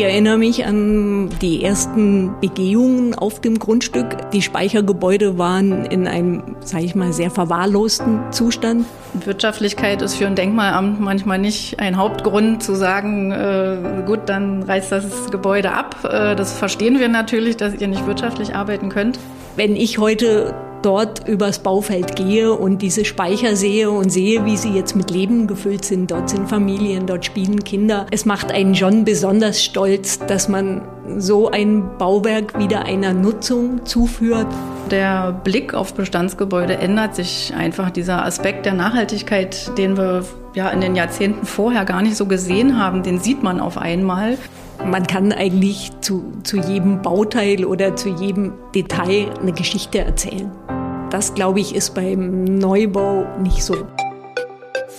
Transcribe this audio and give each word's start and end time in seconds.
Ich 0.00 0.06
erinnere 0.06 0.38
mich 0.38 0.64
an 0.64 1.28
die 1.42 1.62
ersten 1.62 2.32
Begehungen 2.40 3.14
auf 3.14 3.42
dem 3.42 3.58
Grundstück. 3.58 4.30
Die 4.30 4.40
Speichergebäude 4.40 5.36
waren 5.36 5.84
in 5.84 6.08
einem, 6.08 6.56
sage 6.60 6.86
ich 6.86 6.94
mal, 6.94 7.12
sehr 7.12 7.30
verwahrlosten 7.30 8.18
Zustand. 8.30 8.86
Wirtschaftlichkeit 9.26 10.00
ist 10.00 10.14
für 10.14 10.26
ein 10.26 10.36
Denkmalamt 10.36 11.00
manchmal 11.00 11.38
nicht 11.38 11.80
ein 11.80 11.98
Hauptgrund 11.98 12.62
zu 12.62 12.76
sagen, 12.76 13.30
äh, 13.30 14.02
gut, 14.06 14.20
dann 14.24 14.62
reißt 14.62 14.90
das 14.90 15.30
Gebäude 15.30 15.72
ab. 15.72 15.96
Äh, 16.04 16.34
das 16.34 16.56
verstehen 16.56 16.98
wir 16.98 17.08
natürlich, 17.08 17.58
dass 17.58 17.74
ihr 17.74 17.86
nicht 17.86 18.06
wirtschaftlich 18.06 18.54
arbeiten 18.54 18.88
könnt. 18.88 19.18
Wenn 19.54 19.76
ich 19.76 19.98
heute 19.98 20.54
dort 20.82 21.28
übers 21.28 21.60
Baufeld 21.60 22.16
gehe 22.16 22.52
und 22.52 22.82
diese 22.82 23.04
Speicher 23.04 23.56
sehe 23.56 23.90
und 23.90 24.10
sehe, 24.10 24.44
wie 24.44 24.56
sie 24.56 24.70
jetzt 24.70 24.96
mit 24.96 25.10
Leben 25.10 25.46
gefüllt 25.46 25.84
sind. 25.84 26.10
Dort 26.10 26.30
sind 26.30 26.48
Familien, 26.48 27.06
dort 27.06 27.24
spielen 27.24 27.62
Kinder. 27.64 28.06
Es 28.10 28.24
macht 28.24 28.52
einen 28.52 28.74
schon 28.74 29.04
besonders 29.04 29.62
stolz, 29.62 30.18
dass 30.18 30.48
man 30.48 30.82
so 31.18 31.50
ein 31.50 31.98
Bauwerk 31.98 32.58
wieder 32.58 32.84
einer 32.84 33.12
Nutzung 33.12 33.84
zuführt. 33.84 34.46
Der 34.90 35.32
Blick 35.32 35.74
auf 35.74 35.94
Bestandsgebäude 35.94 36.76
ändert 36.76 37.14
sich 37.14 37.52
einfach. 37.56 37.90
Dieser 37.90 38.24
Aspekt 38.24 38.66
der 38.66 38.74
Nachhaltigkeit, 38.74 39.76
den 39.78 39.96
wir 39.96 40.24
ja 40.54 40.68
in 40.70 40.80
den 40.80 40.96
Jahrzehnten 40.96 41.46
vorher 41.46 41.84
gar 41.84 42.02
nicht 42.02 42.16
so 42.16 42.26
gesehen 42.26 42.78
haben, 42.78 43.02
den 43.02 43.18
sieht 43.18 43.42
man 43.42 43.60
auf 43.60 43.78
einmal. 43.78 44.36
Man 44.84 45.06
kann 45.06 45.32
eigentlich 45.32 45.90
zu, 46.00 46.32
zu 46.42 46.56
jedem 46.56 47.02
Bauteil 47.02 47.64
oder 47.64 47.96
zu 47.96 48.08
jedem 48.08 48.54
Detail 48.74 49.28
eine 49.38 49.52
Geschichte 49.52 49.98
erzählen. 49.98 50.50
Das, 51.10 51.34
glaube 51.34 51.60
ich, 51.60 51.74
ist 51.74 51.94
beim 51.94 52.44
Neubau 52.44 53.26
nicht 53.40 53.62
so. 53.62 53.76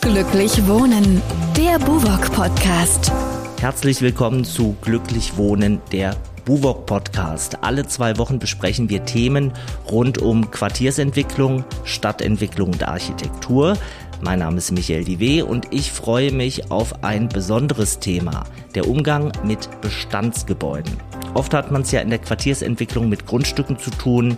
Glücklich 0.01 0.67
Wohnen, 0.67 1.21
der 1.57 1.79
Buwok 1.79 2.31
Podcast. 2.31 3.11
Herzlich 3.59 4.01
willkommen 4.01 4.45
zu 4.45 4.75
Glücklich 4.81 5.35
Wohnen, 5.37 5.81
der 5.91 6.15
Buwok 6.45 6.85
Podcast. 6.85 7.57
Alle 7.61 7.87
zwei 7.87 8.17
Wochen 8.17 8.39
besprechen 8.39 8.89
wir 8.89 9.05
Themen 9.05 9.51
rund 9.89 10.19
um 10.19 10.51
Quartiersentwicklung, 10.51 11.63
Stadtentwicklung 11.85 12.69
und 12.71 12.87
Architektur. 12.87 13.77
Mein 14.23 14.39
Name 14.39 14.57
ist 14.57 14.71
Michael 14.71 15.03
Diwe 15.03 15.43
und 15.43 15.67
ich 15.71 15.91
freue 15.91 16.31
mich 16.31 16.69
auf 16.69 17.03
ein 17.03 17.27
besonderes 17.27 17.97
Thema, 17.97 18.43
der 18.75 18.87
Umgang 18.87 19.31
mit 19.43 19.67
Bestandsgebäuden. 19.81 20.93
Oft 21.33 21.55
hat 21.55 21.71
man 21.71 21.81
es 21.81 21.91
ja 21.91 22.01
in 22.01 22.11
der 22.11 22.19
Quartiersentwicklung 22.19 23.09
mit 23.09 23.25
Grundstücken 23.25 23.79
zu 23.79 23.89
tun, 23.89 24.37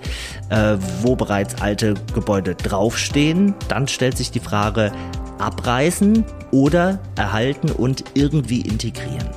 äh, 0.50 0.78
wo 1.02 1.18
bereits 1.18 1.62
alte 1.62 1.96
Gebäude 2.14 2.56
draufstehen. 2.56 3.56
Dann 3.68 3.90
stellt 3.90 4.16
sich 4.16 4.32
die 4.32 4.40
Frage, 4.40 4.94
abreißen 5.40 6.24
oder 6.52 7.00
erhalten 7.18 7.70
und 7.70 8.06
irgendwie 8.14 8.62
integrieren. 8.62 9.28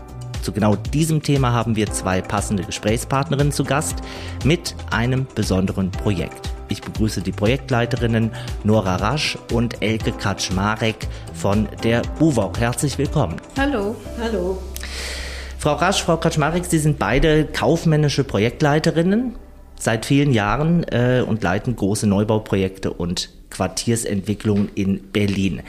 Zu 0.42 0.52
genau 0.52 0.76
diesem 0.76 1.22
Thema 1.24 1.52
haben 1.52 1.74
wir 1.74 1.90
zwei 1.90 2.20
passende 2.20 2.62
Gesprächspartnerinnen 2.62 3.52
zu 3.52 3.64
Gast 3.64 3.96
mit 4.44 4.76
einem 4.92 5.26
besonderen 5.34 5.90
Projekt. 5.90 6.55
Ich 6.68 6.82
begrüße 6.82 7.20
die 7.20 7.32
Projektleiterinnen 7.32 8.32
Nora 8.64 8.96
Rasch 8.96 9.38
und 9.52 9.82
Elke 9.82 10.12
Kaczmarek 10.12 10.96
von 11.32 11.68
der 11.84 12.02
BUWOG. 12.18 12.58
Herzlich 12.58 12.98
willkommen. 12.98 13.36
Hallo. 13.56 13.94
Hallo. 14.20 14.58
Frau 15.58 15.74
Rasch, 15.74 16.02
Frau 16.02 16.16
Kaczmarek, 16.16 16.64
Sie 16.64 16.78
sind 16.78 16.98
beide 16.98 17.44
kaufmännische 17.44 18.24
Projektleiterinnen 18.24 19.36
seit 19.78 20.06
vielen 20.06 20.32
Jahren 20.32 20.84
äh, 20.84 21.24
und 21.26 21.42
leiten 21.42 21.76
große 21.76 22.06
Neubauprojekte 22.06 22.92
und 22.92 23.30
Quartiersentwicklungen 23.50 24.70
in 24.74 25.12
Berlin. 25.12 25.62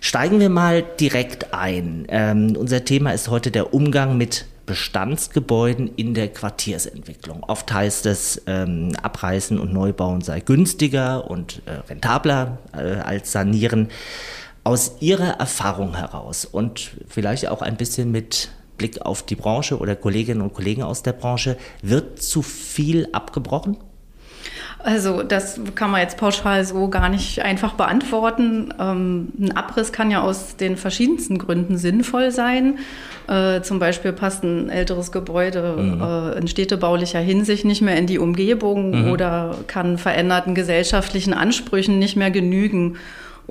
Steigen 0.00 0.40
wir 0.40 0.48
mal 0.48 0.82
direkt 0.98 1.54
ein. 1.54 2.06
Ähm, 2.08 2.56
unser 2.56 2.84
Thema 2.84 3.12
ist 3.12 3.28
heute 3.28 3.50
der 3.50 3.72
Umgang 3.72 4.16
mit 4.16 4.46
Bestandsgebäuden 4.66 5.94
in 5.96 6.14
der 6.14 6.28
Quartiersentwicklung. 6.28 7.42
Oft 7.44 7.72
heißt 7.72 8.06
es, 8.06 8.42
ähm, 8.46 8.92
Abreißen 9.02 9.58
und 9.58 9.72
Neubauen 9.72 10.20
sei 10.20 10.40
günstiger 10.40 11.30
und 11.30 11.62
äh, 11.66 11.72
rentabler 11.88 12.58
äh, 12.72 12.96
als 12.96 13.32
Sanieren. 13.32 13.88
Aus 14.64 14.96
Ihrer 15.00 15.40
Erfahrung 15.40 15.96
heraus 15.96 16.44
und 16.44 16.92
vielleicht 17.08 17.48
auch 17.48 17.62
ein 17.62 17.76
bisschen 17.76 18.12
mit 18.12 18.50
Blick 18.78 19.02
auf 19.02 19.22
die 19.22 19.34
Branche 19.34 19.78
oder 19.78 19.96
Kolleginnen 19.96 20.40
und 20.40 20.54
Kollegen 20.54 20.82
aus 20.82 21.02
der 21.02 21.12
Branche, 21.12 21.56
wird 21.82 22.22
zu 22.22 22.42
viel 22.42 23.08
abgebrochen? 23.12 23.76
Also 24.84 25.22
das 25.22 25.60
kann 25.74 25.90
man 25.90 26.00
jetzt 26.00 26.16
pauschal 26.16 26.64
so 26.64 26.88
gar 26.88 27.08
nicht 27.08 27.42
einfach 27.42 27.74
beantworten. 27.74 28.74
Ähm, 28.80 29.28
ein 29.38 29.56
Abriss 29.56 29.92
kann 29.92 30.10
ja 30.10 30.22
aus 30.22 30.56
den 30.56 30.76
verschiedensten 30.76 31.38
Gründen 31.38 31.76
sinnvoll 31.76 32.32
sein. 32.32 32.78
Äh, 33.28 33.62
zum 33.62 33.78
Beispiel 33.78 34.12
passt 34.12 34.42
ein 34.42 34.68
älteres 34.68 35.12
Gebäude 35.12 35.76
mhm. 35.76 36.02
äh, 36.02 36.38
in 36.38 36.48
städtebaulicher 36.48 37.20
Hinsicht 37.20 37.64
nicht 37.64 37.82
mehr 37.82 37.96
in 37.96 38.06
die 38.06 38.18
Umgebung 38.18 39.04
mhm. 39.04 39.12
oder 39.12 39.56
kann 39.68 39.98
veränderten 39.98 40.54
gesellschaftlichen 40.54 41.32
Ansprüchen 41.32 41.98
nicht 41.98 42.16
mehr 42.16 42.30
genügen. 42.30 42.96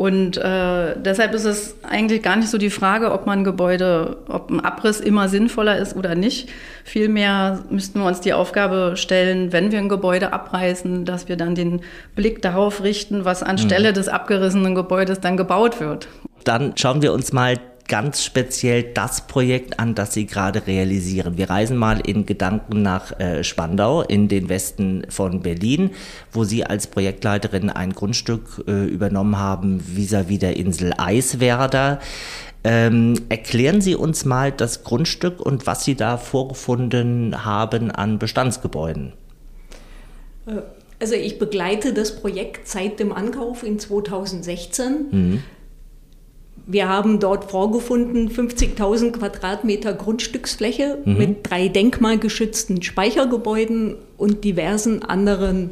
Und 0.02 0.36
äh, 0.38 0.96
deshalb 0.98 1.36
ist 1.36 1.46
es 1.46 1.76
eigentlich 1.84 2.24
gar 2.24 2.36
nicht 2.36 2.50
so 2.50 2.58
die 2.58 2.72
Frage, 2.72 3.12
ob 3.12 3.28
man 3.28 3.42
ein 3.42 3.44
Gebäude, 3.44 4.18
ob 4.30 4.50
ein 4.50 4.60
Abriss 4.60 5.00
immer 5.00 5.30
sinnvoller 5.30 5.78
ist 5.78 5.96
oder 5.96 6.16
nicht. 6.16 6.50
Vielmehr 6.84 7.60
müssten 7.70 8.00
wir 8.00 8.08
uns 8.08 8.20
die 8.20 8.34
Aufgabe 8.34 8.94
stellen, 8.96 9.54
wenn 9.54 9.72
wir 9.72 9.78
ein 9.78 9.90
Gebäude 9.90 10.34
abreißen, 10.34 11.06
dass 11.06 11.30
wir 11.30 11.38
dann 11.38 11.54
den 11.54 11.82
Blick 12.16 12.42
darauf 12.42 12.82
richten, 12.82 13.26
was 13.26 13.44
anstelle 13.44 13.92
mhm. 13.92 13.94
des 13.94 14.08
abgerissenen 14.08 14.74
Gebäudes 14.74 15.20
dann 15.20 15.38
gebaut 15.38 15.80
wird. 15.80 16.08
Dann 16.46 16.74
schauen 16.78 17.04
wir 17.04 17.14
uns 17.14 17.32
mal 17.32 17.60
ganz 17.88 18.24
speziell 18.24 18.84
das 18.84 19.28
Projekt 19.28 19.80
an, 19.80 19.96
das 19.96 20.14
Sie 20.14 20.26
gerade 20.26 20.66
realisieren. 20.68 21.38
Wir 21.38 21.50
reisen 21.50 21.78
mal 21.78 22.00
in 22.00 22.26
Gedanken 22.26 22.82
nach 22.82 23.20
äh, 23.20 23.44
Spandau 23.44 24.02
in 24.02 24.28
den 24.28 24.50
Westen 24.50 25.04
von 25.10 25.42
Berlin, 25.42 25.92
wo 26.32 26.44
Sie 26.44 26.64
als 26.64 26.88
Projektleiterin 26.88 27.70
ein 27.70 27.94
Grundstück 27.94 28.64
äh, 28.68 28.86
übernommen 28.86 29.38
haben 29.38 29.80
vis-à-vis 29.80 30.38
-vis 30.38 30.40
der 30.40 30.58
Insel 30.58 30.94
Eiswerder. 30.98 32.00
Ähm, 32.64 33.16
erklären 33.30 33.82
Sie 33.82 33.96
uns 33.96 34.24
mal 34.26 34.52
das 34.52 34.84
Grundstück 34.84 35.40
und 35.40 35.66
was 35.66 35.84
Sie 35.84 35.96
da 35.96 36.18
vorgefunden 36.18 37.44
haben 37.44 37.90
an 37.90 38.20
Bestandsgebäuden. 38.20 39.14
Äh, 40.46 40.62
also 41.00 41.16
ich 41.16 41.40
begleite 41.40 41.94
das 41.94 42.16
Projekt 42.16 42.68
seit 42.68 43.00
dem 43.00 43.12
Ankauf 43.12 43.64
in 43.64 43.80
2016. 43.80 45.06
Mhm. 45.12 45.44
Wir 46.68 46.88
haben 46.88 47.20
dort 47.20 47.50
vorgefunden 47.50 48.30
50.000 48.30 49.12
Quadratmeter 49.12 49.94
Grundstücksfläche 49.94 51.00
mhm. 51.04 51.18
mit 51.18 51.50
drei 51.50 51.68
denkmalgeschützten 51.68 52.82
Speichergebäuden 52.82 53.96
und 54.18 54.44
diversen 54.44 55.04
anderen 55.04 55.72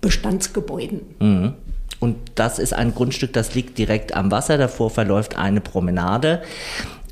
Bestandsgebäuden. 0.00 1.00
Mhm. 1.20 1.52
Und 2.00 2.16
das 2.36 2.58
ist 2.58 2.72
ein 2.72 2.94
Grundstück, 2.94 3.32
das 3.32 3.54
liegt 3.54 3.76
direkt 3.76 4.14
am 4.14 4.30
Wasser. 4.30 4.56
Davor 4.56 4.90
verläuft 4.90 5.36
eine 5.36 5.60
Promenade. 5.60 6.42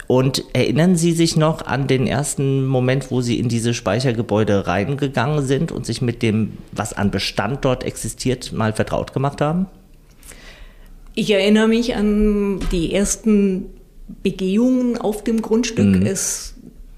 Und 0.07 0.45
erinnern 0.53 0.95
Sie 0.95 1.13
sich 1.13 1.37
noch 1.37 1.67
an 1.67 1.89
den 1.89 2.07
ersten 2.07 2.65
Moment, 2.65 3.11
wo 3.11 3.21
Sie 3.21 3.41
in 3.41 3.49
diese 3.49 3.75
Speichergebäude 3.75 4.69
reingegangen 4.69 5.45
sind 5.45 5.73
und 5.73 5.85
sich 5.85 6.01
mit 6.01 6.23
dem, 6.23 6.59
was 6.71 6.93
an 6.93 7.11
Bestand 7.11 7.65
dort 7.65 7.83
existiert, 7.83 8.53
mal 8.53 8.73
vertraut 8.73 9.13
gemacht 9.13 9.41
haben? 9.41 9.67
Ich 11.17 11.31
erinnere 11.31 11.67
mich 11.67 11.97
an 11.97 12.61
die 12.71 12.93
ersten 12.93 13.71
Begehungen 14.23 14.99
auf 14.99 15.25
dem 15.25 15.41
Grundstück. 15.41 16.01
Mhm. 16.01 16.07
Es, 16.07 16.55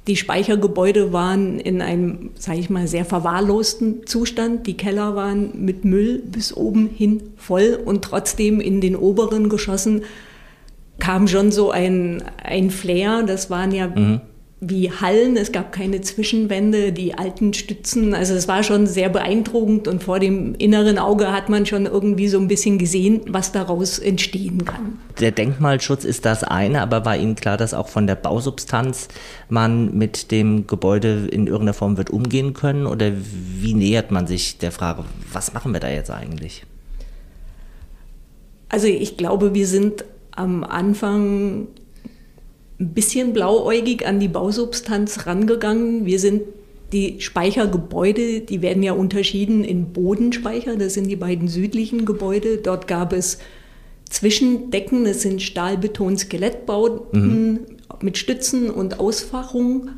die 0.08 0.16
Speichergebäude 0.16 1.12
waren 1.12 1.60
in 1.60 1.80
einem, 1.80 2.30
sage 2.34 2.58
ich 2.58 2.68
mal, 2.68 2.88
sehr 2.88 3.04
verwahrlosten 3.04 4.06
Zustand. 4.06 4.66
Die 4.66 4.76
Keller 4.76 5.14
waren 5.14 5.64
mit 5.64 5.84
Müll 5.84 6.18
bis 6.18 6.52
oben 6.52 6.88
hin 6.88 7.22
voll 7.36 7.78
und 7.82 8.02
trotzdem 8.02 8.60
in 8.60 8.80
den 8.80 8.96
oberen 8.96 9.48
Geschossen 9.48 10.02
kam 10.98 11.28
schon 11.28 11.52
so 11.52 11.70
ein, 11.70 12.24
ein 12.42 12.70
Flair. 12.70 13.22
Das 13.22 13.50
waren 13.50 13.70
ja 13.70 13.86
mhm 13.86 14.20
wie 14.60 14.90
Hallen, 14.90 15.36
es 15.36 15.52
gab 15.52 15.70
keine 15.70 16.00
Zwischenwände, 16.00 16.92
die 16.92 17.14
alten 17.14 17.54
Stützen. 17.54 18.12
Also 18.12 18.34
es 18.34 18.48
war 18.48 18.64
schon 18.64 18.88
sehr 18.88 19.08
beeindruckend 19.08 19.86
und 19.86 20.02
vor 20.02 20.18
dem 20.18 20.56
inneren 20.56 20.98
Auge 20.98 21.32
hat 21.32 21.48
man 21.48 21.64
schon 21.64 21.86
irgendwie 21.86 22.26
so 22.26 22.38
ein 22.38 22.48
bisschen 22.48 22.78
gesehen, 22.78 23.20
was 23.28 23.52
daraus 23.52 24.00
entstehen 24.00 24.64
kann. 24.64 24.98
Der 25.20 25.30
Denkmalschutz 25.30 26.04
ist 26.04 26.24
das 26.24 26.42
eine, 26.42 26.82
aber 26.82 27.04
war 27.04 27.16
Ihnen 27.16 27.36
klar, 27.36 27.56
dass 27.56 27.72
auch 27.72 27.88
von 27.88 28.08
der 28.08 28.16
Bausubstanz 28.16 29.08
man 29.48 29.96
mit 29.96 30.32
dem 30.32 30.66
Gebäude 30.66 31.28
in 31.30 31.46
irgendeiner 31.46 31.74
Form 31.74 31.96
wird 31.96 32.10
umgehen 32.10 32.52
können? 32.52 32.86
Oder 32.86 33.12
wie 33.14 33.74
nähert 33.74 34.10
man 34.10 34.26
sich 34.26 34.58
der 34.58 34.72
Frage, 34.72 35.04
was 35.32 35.54
machen 35.54 35.72
wir 35.72 35.80
da 35.80 35.88
jetzt 35.88 36.10
eigentlich? 36.10 36.64
Also 38.68 38.88
ich 38.88 39.16
glaube, 39.16 39.54
wir 39.54 39.66
sind 39.66 40.04
am 40.32 40.64
Anfang 40.64 41.68
ein 42.80 42.94
bisschen 42.94 43.32
blauäugig 43.32 44.06
an 44.06 44.20
die 44.20 44.28
Bausubstanz 44.28 45.26
rangegangen. 45.26 46.06
Wir 46.06 46.18
sind 46.18 46.42
die 46.92 47.20
Speichergebäude, 47.20 48.40
die 48.40 48.62
werden 48.62 48.82
ja 48.82 48.92
unterschieden 48.92 49.64
in 49.64 49.92
Bodenspeicher, 49.92 50.76
das 50.76 50.94
sind 50.94 51.08
die 51.08 51.16
beiden 51.16 51.48
südlichen 51.48 52.06
Gebäude. 52.06 52.58
Dort 52.58 52.88
gab 52.88 53.12
es 53.12 53.38
Zwischendecken, 54.08 55.04
das 55.04 55.20
sind 55.22 55.42
Stahlbeton-Skelettbauten 55.42 57.32
mhm. 57.32 57.60
mit 58.00 58.16
Stützen 58.16 58.70
und 58.70 59.00
Ausfachung. 59.00 59.90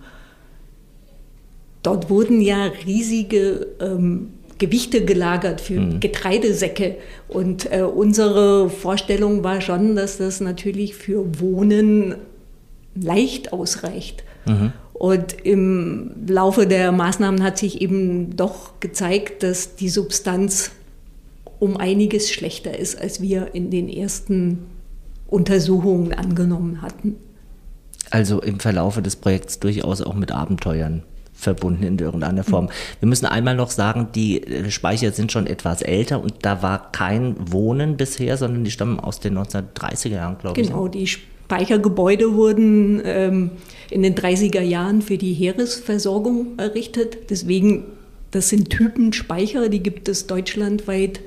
dort 1.82 2.10
wurden 2.10 2.40
ja 2.40 2.72
riesige 2.86 3.68
ähm, 3.80 4.32
Gewichte 4.58 5.04
gelagert 5.04 5.60
für 5.60 5.80
mhm. 5.80 6.00
Getreidesäcke. 6.00 6.96
Und 7.28 7.72
äh, 7.72 7.82
unsere 7.82 8.68
Vorstellung 8.68 9.44
war 9.44 9.60
schon, 9.60 9.94
dass 9.94 10.18
das 10.18 10.40
natürlich 10.40 10.94
für 10.94 11.40
Wohnen 11.40 12.16
leicht 13.00 13.52
ausreicht. 13.52 14.24
Mhm. 14.46 14.72
Und 14.92 15.32
im 15.44 16.12
Laufe 16.26 16.66
der 16.66 16.92
Maßnahmen 16.92 17.42
hat 17.42 17.58
sich 17.58 17.80
eben 17.80 18.36
doch 18.36 18.80
gezeigt, 18.80 19.42
dass 19.42 19.76
die 19.76 19.88
Substanz 19.88 20.72
um 21.58 21.76
einiges 21.76 22.30
schlechter 22.30 22.78
ist, 22.78 23.00
als 23.00 23.20
wir 23.20 23.54
in 23.54 23.70
den 23.70 23.88
ersten 23.88 24.66
Untersuchungen 25.28 26.12
angenommen 26.12 26.82
hatten. 26.82 27.16
Also 28.10 28.40
im 28.40 28.60
Verlaufe 28.60 29.02
des 29.02 29.16
Projekts 29.16 29.60
durchaus 29.60 30.02
auch 30.02 30.14
mit 30.14 30.32
Abenteuern 30.32 31.02
verbunden 31.32 31.82
in 31.84 31.98
irgendeiner 31.98 32.44
Form. 32.44 32.68
Wir 32.98 33.08
müssen 33.08 33.26
einmal 33.26 33.56
noch 33.56 33.70
sagen, 33.70 34.08
die 34.14 34.42
äh, 34.42 34.70
Speicher 34.70 35.12
sind 35.12 35.32
schon 35.32 35.46
etwas 35.46 35.80
älter 35.80 36.22
und 36.22 36.34
da 36.42 36.62
war 36.62 36.92
kein 36.92 37.34
Wohnen 37.50 37.96
bisher, 37.96 38.36
sondern 38.36 38.64
die 38.64 38.70
stammen 38.70 39.00
aus 39.00 39.20
den 39.20 39.38
1930er 39.38 40.08
Jahren, 40.08 40.38
glaube 40.38 40.60
ich. 40.60 40.68
Genau, 40.68 40.88
die 40.88 41.08
Speichergebäude 41.50 42.34
wurden 42.34 43.02
ähm, 43.04 43.50
in 43.90 44.04
den 44.04 44.14
30er 44.14 44.60
Jahren 44.60 45.02
für 45.02 45.18
die 45.18 45.32
Heeresversorgung 45.32 46.56
errichtet. 46.58 47.28
Deswegen, 47.28 47.86
das 48.30 48.50
sind 48.50 48.70
Typenspeicher, 48.70 49.68
die 49.68 49.82
gibt 49.82 50.08
es 50.08 50.28
deutschlandweit 50.28 51.18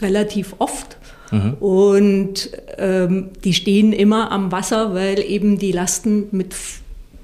relativ 0.00 0.54
oft. 0.60 0.96
Mhm. 1.30 1.54
Und 1.60 2.50
ähm, 2.78 3.28
die 3.44 3.52
stehen 3.52 3.92
immer 3.92 4.32
am 4.32 4.50
Wasser, 4.50 4.94
weil 4.94 5.18
eben 5.18 5.58
die 5.58 5.72
Lasten 5.72 6.28
mit 6.30 6.54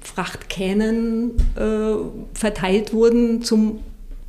Frachtkähnen 0.01 1.31
äh, 1.55 1.95
verteilt 2.35 2.93
wurden 2.93 3.41
zum, 3.41 3.79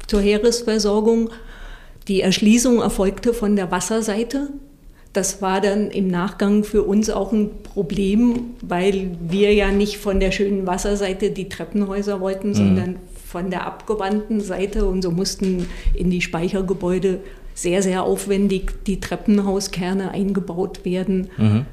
zur 0.06 0.22
Heeresversorgung. 0.22 1.28
Die 2.08 2.22
Erschließung 2.22 2.80
erfolgte 2.80 3.34
von 3.34 3.54
der 3.54 3.70
Wasserseite. 3.70 4.48
Das 5.12 5.42
war 5.42 5.60
dann 5.60 5.90
im 5.90 6.08
Nachgang 6.08 6.62
für 6.62 6.84
uns 6.84 7.10
auch 7.10 7.32
ein 7.32 7.62
Problem, 7.62 8.50
weil 8.62 9.16
wir 9.20 9.52
ja 9.52 9.72
nicht 9.72 9.98
von 9.98 10.20
der 10.20 10.30
schönen 10.30 10.66
Wasserseite 10.66 11.30
die 11.30 11.48
Treppenhäuser 11.48 12.20
wollten, 12.20 12.50
mhm. 12.50 12.54
sondern 12.54 12.96
von 13.26 13.50
der 13.50 13.66
abgewandten 13.66 14.40
Seite. 14.40 14.86
Und 14.86 15.02
so 15.02 15.10
mussten 15.10 15.66
in 15.94 16.10
die 16.10 16.20
Speichergebäude 16.20 17.20
sehr, 17.54 17.82
sehr 17.82 18.04
aufwendig 18.04 18.84
die 18.86 19.00
Treppenhauskerne 19.00 20.12
eingebaut 20.12 20.84
werden. 20.84 21.28
Mhm. 21.36 21.66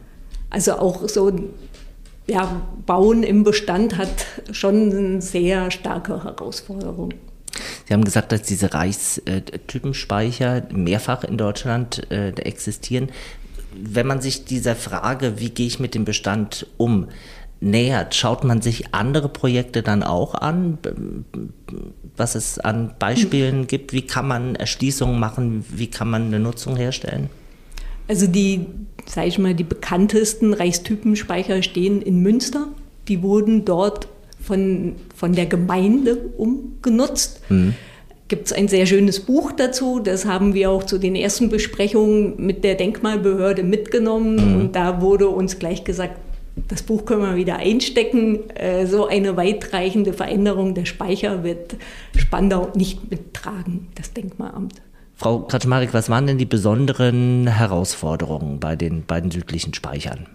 Also 0.49 0.73
auch 0.73 1.07
so 1.07 1.31
ja, 2.27 2.61
Bauen 2.85 3.23
im 3.23 3.43
Bestand 3.43 3.97
hat 3.97 4.25
schon 4.51 4.91
eine 4.91 5.21
sehr 5.21 5.71
starke 5.71 6.23
Herausforderung. 6.23 7.13
Sie 7.85 7.93
haben 7.93 8.03
gesagt, 8.03 8.31
dass 8.31 8.41
diese 8.43 8.73
Reichstypenspeicher 8.73 10.63
mehrfach 10.71 11.23
in 11.23 11.37
Deutschland 11.37 12.11
äh, 12.11 12.29
existieren. 12.29 13.09
Wenn 13.79 14.07
man 14.07 14.21
sich 14.21 14.45
dieser 14.45 14.75
Frage, 14.75 15.39
wie 15.39 15.49
gehe 15.49 15.67
ich 15.67 15.79
mit 15.79 15.93
dem 15.95 16.05
Bestand 16.05 16.67
um, 16.77 17.07
nähert, 17.59 18.15
schaut 18.15 18.43
man 18.43 18.61
sich 18.61 18.93
andere 18.93 19.29
Projekte 19.29 19.81
dann 19.81 20.03
auch 20.03 20.35
an, 20.35 20.77
was 22.15 22.35
es 22.35 22.59
an 22.59 22.93
Beispielen 22.99 23.67
gibt? 23.67 23.93
Wie 23.93 24.03
kann 24.03 24.27
man 24.27 24.55
Erschließungen 24.55 25.19
machen? 25.19 25.65
Wie 25.69 25.87
kann 25.87 26.09
man 26.09 26.27
eine 26.27 26.39
Nutzung 26.39 26.75
herstellen? 26.75 27.29
Also 28.07 28.27
die, 28.27 28.65
sage 29.05 29.27
ich 29.27 29.37
mal, 29.37 29.53
die 29.53 29.63
bekanntesten 29.63 30.53
Reichstypenspeicher 30.53 31.61
stehen 31.63 32.01
in 32.01 32.21
Münster. 32.21 32.67
Die 33.07 33.21
wurden 33.21 33.65
dort 33.65 34.07
von, 34.41 34.95
von 35.17 35.33
der 35.33 35.47
Gemeinde 35.47 36.15
umgenutzt. 36.37 37.41
Mhm. 37.49 37.73
Gibt 38.27 38.45
es 38.47 38.53
ein 38.53 38.67
sehr 38.67 38.85
schönes 38.85 39.21
Buch 39.21 39.51
dazu, 39.51 39.99
das 39.99 40.25
haben 40.25 40.53
wir 40.53 40.69
auch 40.69 40.83
zu 40.83 40.99
den 40.99 41.15
ersten 41.15 41.49
Besprechungen 41.49 42.35
mit 42.37 42.63
der 42.63 42.75
Denkmalbehörde 42.75 43.63
mitgenommen. 43.63 44.35
Mhm. 44.35 44.61
Und 44.61 44.75
da 44.75 45.01
wurde 45.01 45.27
uns 45.29 45.57
gleich 45.57 45.83
gesagt, 45.83 46.19
das 46.67 46.83
Buch 46.83 47.05
können 47.05 47.21
wir 47.21 47.35
wieder 47.35 47.57
einstecken. 47.57 48.49
Äh, 48.51 48.85
so 48.85 49.07
eine 49.07 49.37
weitreichende 49.37 50.13
Veränderung 50.13 50.75
der 50.75 50.85
Speicher 50.85 51.43
wird 51.43 51.77
Spandau 52.15 52.71
nicht 52.75 53.09
mittragen, 53.09 53.87
das 53.95 54.13
Denkmalamt. 54.13 54.75
Frau 55.15 55.39
Kratschmarik, 55.39 55.95
was 55.95 56.09
waren 56.09 56.27
denn 56.27 56.37
die 56.37 56.45
besonderen 56.45 57.47
Herausforderungen 57.47 58.59
bei 58.59 58.75
den 58.75 59.03
beiden 59.03 59.31
südlichen 59.31 59.73
Speichern? 59.73 60.27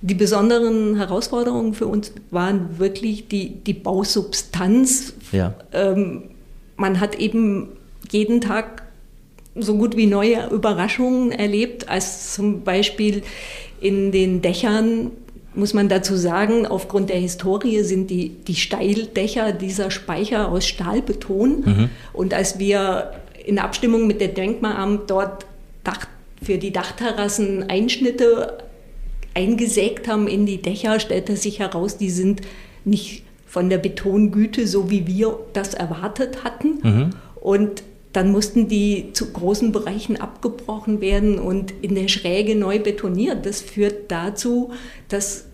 Die 0.00 0.14
besonderen 0.14 0.96
Herausforderungen 0.96 1.74
für 1.74 1.86
uns 1.86 2.12
waren 2.30 2.78
wirklich 2.78 3.28
die, 3.28 3.50
die 3.50 3.74
Bausubstanz. 3.74 5.14
Ja. 5.32 5.54
Ähm, 5.72 6.24
man 6.76 7.00
hat 7.00 7.16
eben 7.16 7.68
jeden 8.10 8.40
Tag 8.40 8.82
so 9.54 9.76
gut 9.76 9.96
wie 9.96 10.06
neue 10.06 10.48
Überraschungen 10.50 11.30
erlebt, 11.30 11.88
als 11.88 12.34
zum 12.34 12.62
Beispiel 12.62 13.22
in 13.80 14.12
den 14.12 14.42
Dächern 14.42 15.10
muss 15.54 15.72
man 15.72 15.88
dazu 15.88 16.16
sagen, 16.16 16.66
aufgrund 16.66 17.10
der 17.10 17.18
Historie 17.18 17.82
sind 17.82 18.10
die, 18.10 18.30
die 18.30 18.56
Steildächer 18.56 19.52
dieser 19.52 19.90
Speicher 19.90 20.48
aus 20.48 20.66
Stahlbeton. 20.66 21.60
Mhm. 21.64 21.90
Und 22.12 22.34
als 22.34 22.58
wir 22.58 23.12
in 23.44 23.58
Abstimmung 23.58 24.06
mit 24.06 24.20
dem 24.20 24.34
Denkmalamt 24.34 25.08
dort 25.10 25.46
Dach, 25.84 26.06
für 26.42 26.58
die 26.58 26.72
Dachterrassen 26.72 27.68
Einschnitte 27.70 28.63
eingesägt 29.34 30.08
haben 30.08 30.26
in 30.28 30.46
die 30.46 30.62
Dächer, 30.62 31.00
stellte 31.00 31.36
sich 31.36 31.58
heraus, 31.58 31.96
die 31.96 32.10
sind 32.10 32.42
nicht 32.84 33.24
von 33.46 33.68
der 33.68 33.78
Betongüte, 33.78 34.66
so 34.66 34.90
wie 34.90 35.06
wir 35.06 35.38
das 35.52 35.74
erwartet 35.74 36.44
hatten. 36.44 36.78
Mhm. 36.82 37.10
Und 37.40 37.82
dann 38.12 38.30
mussten 38.30 38.68
die 38.68 39.10
zu 39.12 39.32
großen 39.32 39.72
Bereichen 39.72 40.20
abgebrochen 40.20 41.00
werden 41.00 41.38
und 41.38 41.72
in 41.82 41.94
der 41.94 42.08
Schräge 42.08 42.54
neu 42.54 42.78
betoniert. 42.78 43.44
Das 43.44 43.60
führt 43.60 44.10
dazu, 44.10 44.72
dass 45.08 45.46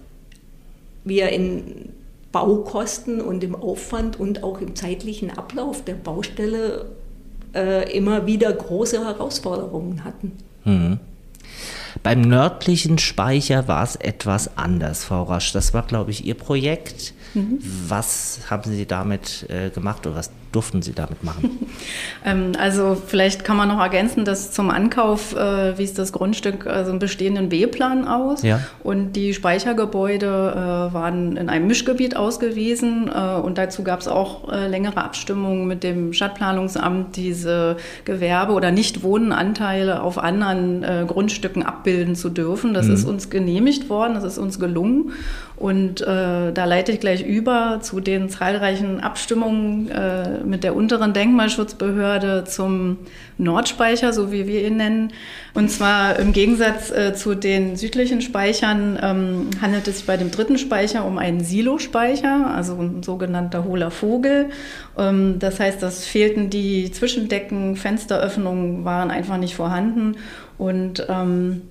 wir 1.05 1.31
in 1.31 1.91
Baukosten 2.33 3.21
und 3.21 3.43
im 3.43 3.55
Aufwand 3.55 4.21
und 4.21 4.45
auch 4.45 4.61
im 4.61 4.77
zeitlichen 4.77 5.31
Ablauf 5.31 5.85
der 5.85 5.95
Baustelle 5.95 6.87
äh, 7.55 7.97
immer 7.97 8.27
wieder 8.27 8.53
große 8.53 9.05
Herausforderungen 9.05 10.05
hatten. 10.05 10.33
Mhm. 10.65 10.99
Beim 12.03 12.21
nördlichen 12.21 12.99
Speicher 12.99 13.69
war 13.69 13.83
es 13.83 13.97
etwas 13.97 14.57
anders, 14.57 15.05
Frau 15.05 15.25
Rasch. 15.25 15.53
Das 15.53 15.75
war, 15.75 15.83
glaube 15.83 16.11
ich, 16.11 16.25
Ihr 16.25 16.35
Projekt. 16.35 17.15
Mhm. 17.35 17.59
Was 17.89 18.41
haben 18.49 18.71
Sie 18.71 18.87
damit 18.87 19.47
äh, 19.49 19.71
gemacht 19.71 20.07
oder 20.07 20.17
was 20.17 20.31
durften 20.53 20.83
Sie 20.83 20.93
damit 20.93 21.23
machen? 21.23 21.67
ähm, 22.25 22.53
also 22.59 22.97
vielleicht 23.07 23.45
kann 23.45 23.57
man 23.57 23.69
noch 23.69 23.81
ergänzen, 23.81 24.25
dass 24.25 24.51
zum 24.51 24.71
Ankauf 24.71 25.35
äh, 25.35 25.79
wies 25.79 25.95
das 25.95 26.13
Grundstück 26.13 26.67
also 26.67 26.91
einen 26.91 26.99
bestehenden 26.99 27.49
B-Plan 27.49 28.07
aus 28.07 28.43
ja. 28.43 28.61
und 28.83 29.13
die 29.13 29.35
Speichergebäude 29.35 30.27
äh, 30.27 30.95
waren 30.95 31.37
in 31.37 31.49
einem 31.49 31.67
Mischgebiet 31.67 32.17
ausgewiesen 32.17 33.09
äh, 33.09 33.41
und 33.41 33.59
dazu 33.59 33.85
gab 33.85 34.01
es 34.01 34.09
auch 34.09 34.53
äh, 34.53 34.67
längere 34.69 35.03
Abstimmungen 35.03 35.67
mit 35.67 35.83
dem 35.83 36.13
Stadtplanungsamt, 36.13 37.17
diese 37.17 37.77
Gewerbe- 38.05 38.53
oder 38.53 38.71
Nichtwohnanteile 38.71 40.03
auf 40.03 40.19
anderen 40.19 40.83
äh, 40.83 41.05
Grundstücken 41.07 41.63
abbilden 41.63 42.15
zu 42.17 42.29
dürfen. 42.29 42.75
Das 42.75 42.87
mhm. 42.87 42.95
ist 42.95 43.05
uns 43.05 43.31
genehmigt 43.31 43.89
worden, 43.89 44.15
das 44.15 44.25
ist 44.25 44.39
uns 44.39 44.59
gelungen 44.59 45.13
und 45.61 46.01
äh, 46.01 46.53
da 46.53 46.65
leite 46.65 46.91
ich 46.91 47.01
gleich 47.01 47.23
über 47.23 47.81
zu 47.83 48.01
den 48.01 48.31
zahlreichen 48.31 49.01
Abstimmungen 49.01 49.91
mit 50.45 50.65
der 50.65 50.75
unteren 50.77 51.13
Denkmalschutzbehörde 51.13 52.45
zum 52.45 52.99
Nordspeicher, 53.39 54.13
so 54.13 54.33
wie 54.33 54.47
wir 54.47 54.67
ihn 54.67 54.77
nennen. 54.77 55.13
Und 55.55 55.71
zwar 55.71 56.19
im 56.19 56.33
Gegensatz 56.33 56.91
äh, 56.91 57.15
zu 57.15 57.35
den 57.35 57.77
südlichen 57.77 58.21
Speichern 58.21 58.99
ähm, 59.03 59.51
handelt 59.61 59.89
es 59.89 59.99
sich 59.99 60.07
bei 60.07 60.17
dem 60.17 60.31
dritten 60.31 60.59
Speicher 60.59 61.05
um 61.05 61.19
einen 61.19 61.41
Silospeicher, 61.41 62.53
also 62.55 62.77
ein 62.77 63.03
sogenannter 63.03 63.65
hohler 63.65 63.91
Vogel. 63.91 64.51
Ähm, 64.97 65.39
das 65.39 65.61
heißt, 65.61 65.83
das 65.83 66.05
fehlten 66.07 66.51
die 66.51 66.91
Zwischendecken, 66.93 67.77
Fensteröffnungen 67.77 68.85
waren 68.85 69.11
einfach 69.11 69.37
nicht 69.37 69.55
vorhanden 69.55 70.17
und 70.59 71.07
ähm, 71.09 71.63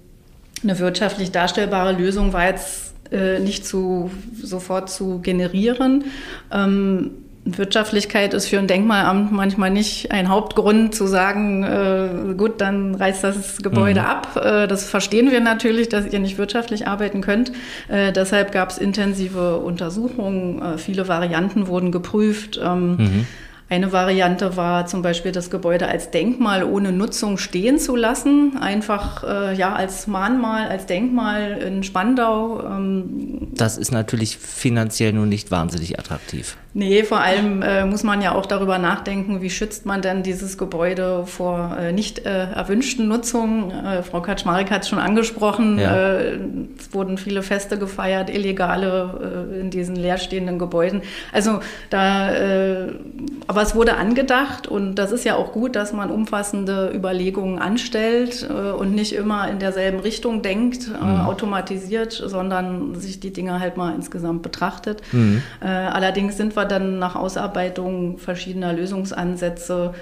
eine 0.64 0.80
wirtschaftlich 0.80 1.32
darstellbare 1.32 1.94
Lösung 1.94 2.34
war 2.34 2.48
jetzt 2.48 2.94
äh, 3.12 3.40
nicht 3.40 3.66
zu, 3.66 4.12
sofort 4.42 4.90
zu 4.90 5.20
generieren. 5.20 6.06
Ähm, 6.52 7.12
Wirtschaftlichkeit 7.58 8.34
ist 8.34 8.48
für 8.48 8.60
ein 8.60 8.68
Denkmalamt 8.68 9.32
manchmal 9.32 9.70
nicht 9.70 10.12
ein 10.12 10.29
Hauptgrund 10.29 10.94
zu 10.94 11.08
sagen, 11.08 11.63
äh, 11.63 12.34
gut, 12.36 12.62
dann 12.62 12.96
reißt 12.96 13.24
das 13.24 13.58
Gebäude 13.58 14.01
mhm. 14.01 14.06
ab. 14.06 14.36
Äh, 14.36 14.68
das 14.68 14.89
verstehen 14.89 15.32
wir 15.32 15.39
natürlich, 15.39 15.89
dass 15.89 16.06
ihr 16.06 16.20
nicht 16.20 16.38
wirtschaftlich 16.38 16.88
arbeiten 16.88 17.22
könnt. 17.22 17.51
Äh, 17.88 18.12
deshalb 18.12 18.51
gab 18.51 18.70
es 18.70 18.77
intensive 18.77 19.58
Untersuchungen, 19.58 20.62
äh, 20.62 20.77
viele 20.77 21.08
Varianten 21.08 21.68
wurden 21.68 21.91
geprüft. 21.91 22.60
Ähm, 22.63 22.98
mhm. 22.98 23.27
Eine 23.70 23.92
Variante 23.92 24.58
war 24.58 24.88
zum 24.88 25.04
Beispiel 25.04 25.32
das 25.32 25.52
Gebäude 25.52 25.88
als 25.88 26.10
Denkmal 26.10 26.64
ohne 26.64 26.92
Nutzung 26.92 27.38
stehen 27.38 27.78
zu 27.78 27.96
lassen, 27.96 28.58
einfach 28.58 29.24
äh, 29.24 29.56
ja 29.56 29.74
als 29.74 30.08
Mahnmal, 30.08 30.68
als 30.68 30.88
Denkmal 30.88 31.60
in 31.60 31.84
Spandau. 31.84 32.64
Ähm. 32.66 33.50
Das 33.54 33.78
ist 33.78 33.92
natürlich 33.92 34.38
finanziell 34.38 35.14
nun 35.14 35.30
nicht 35.30 35.52
wahnsinnig 35.52 36.00
attraktiv. 36.00 36.58
Nee, 36.74 37.04
vor 37.04 37.20
allem 37.20 37.64
äh, 37.64 37.84
muss 37.86 38.04
man 38.04 38.22
ja 38.22 38.36
auch 38.36 38.46
darüber 38.46 38.78
nachdenken, 38.78 39.42
wie 39.42 39.50
schützt 39.50 39.88
man 39.88 40.04
denn 40.04 40.22
dieses 40.22 40.58
Gebäude 40.58 41.26
vor 41.26 41.76
äh, 41.80 41.92
nicht 41.92 42.26
äh, 42.26 42.52
erwünschten 42.52 43.08
Nutzungen. 43.08 43.72
Äh, 43.72 44.04
Frau 44.04 44.22
Kaczmarek 44.22 44.70
hat 44.70 44.84
es 44.84 44.90
schon 44.90 45.00
angesprochen, 45.00 45.80
ja. 45.80 45.96
Äh, 45.96 46.40
es 46.78 46.94
wurden 46.94 47.18
viele 47.18 47.42
Feste 47.42 47.80
gefeiert, 47.80 48.30
illegale 48.30 49.58
in 49.60 49.70
diesen 49.72 49.96
leerstehenden 49.96 50.60
Gebäuden. 50.60 51.02
Also 51.32 51.60
da, 51.90 52.30
aber 53.48 53.59
es 53.62 53.75
wurde 53.75 53.98
angedacht 53.98 54.68
und 54.68 54.96
das 54.96 55.12
ist 55.12 55.25
ja 55.25 55.36
auch 55.36 55.51
gut, 55.51 55.75
dass 55.75 55.94
man 55.94 56.12
umfassende 56.12 56.92
Überlegungen 56.94 57.60
anstellt 57.60 58.50
und 58.50 58.94
nicht 58.94 59.13
immer 59.13 59.50
in 59.50 59.60
derselben 59.60 60.00
Richtung 60.00 60.42
denkt, 60.42 60.88
mhm. 60.88 61.22
automatisiert, 61.22 62.12
sondern 62.12 62.96
sich 62.96 63.20
die 63.20 63.34
Dinge 63.34 63.60
halt 63.60 63.78
mal 63.78 63.94
insgesamt 63.96 64.42
betrachtet. 64.42 65.01
Mhm. 65.12 65.42
allerdings 65.62 66.38
sind 66.38 66.56
wir 66.56 66.66
dann 66.66 67.00
nach 67.00 67.16
Ausarbeitung 67.16 68.18
verschiedener 68.18 68.74
Lösungsansätze 68.74 69.94
äh, 69.94 69.98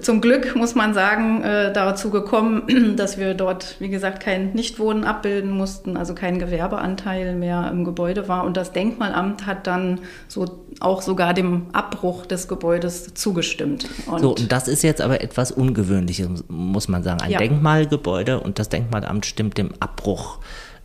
zum 0.00 0.20
Glück 0.20 0.56
muss 0.56 0.74
man 0.74 0.94
sagen, 0.94 1.44
äh, 1.44 1.72
dazu 1.72 2.10
gekommen, 2.10 2.94
dass 2.96 3.18
wir 3.18 3.34
dort, 3.34 3.76
wie 3.78 3.88
gesagt, 3.88 4.20
kein 4.20 4.52
Nichtwohnen 4.52 5.04
abbilden 5.04 5.52
mussten, 5.52 5.96
also 5.96 6.14
kein 6.14 6.40
Gewerbeanteil 6.40 7.36
mehr 7.36 7.70
im 7.70 7.84
Gebäude 7.84 8.26
war. 8.26 8.44
Und 8.44 8.56
das 8.56 8.72
Denkmalamt 8.72 9.46
hat 9.46 9.68
dann 9.68 10.00
so 10.26 10.64
auch 10.80 11.02
sogar 11.02 11.34
dem 11.34 11.66
Abbruch 11.72 12.26
des 12.26 12.48
Gebäudes 12.48 13.14
zugestimmt. 13.14 13.86
Und 14.06 14.20
so, 14.20 14.34
und 14.34 14.50
das 14.50 14.66
ist 14.66 14.82
jetzt 14.82 15.00
aber 15.00 15.20
etwas 15.20 15.52
Ungewöhnliches, 15.52 16.44
muss 16.48 16.88
man 16.88 17.04
sagen. 17.04 17.20
Ein 17.20 17.30
ja. 17.30 17.38
Denkmalgebäude 17.38 18.40
und 18.40 18.58
das 18.58 18.70
Denkmalamt 18.70 19.24
stimmt 19.24 19.56
dem 19.56 19.70
Abbruch 19.78 20.40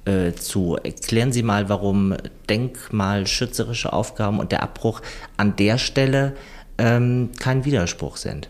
äh, 0.05 0.34
zu. 0.34 0.77
Erklären 0.81 1.31
Sie 1.31 1.41
mal, 1.41 1.69
warum 1.69 2.15
denkmalschützerische 2.50 3.93
Aufgaben 3.93 4.39
und 4.39 4.51
der 4.51 4.62
Abbruch 4.62 5.01
an 5.38 5.55
der 5.55 5.79
Stelle 5.79 6.36
ähm, 6.79 7.29
kein 7.39 7.65
Widerspruch 7.65 8.17
sind. 8.17 8.50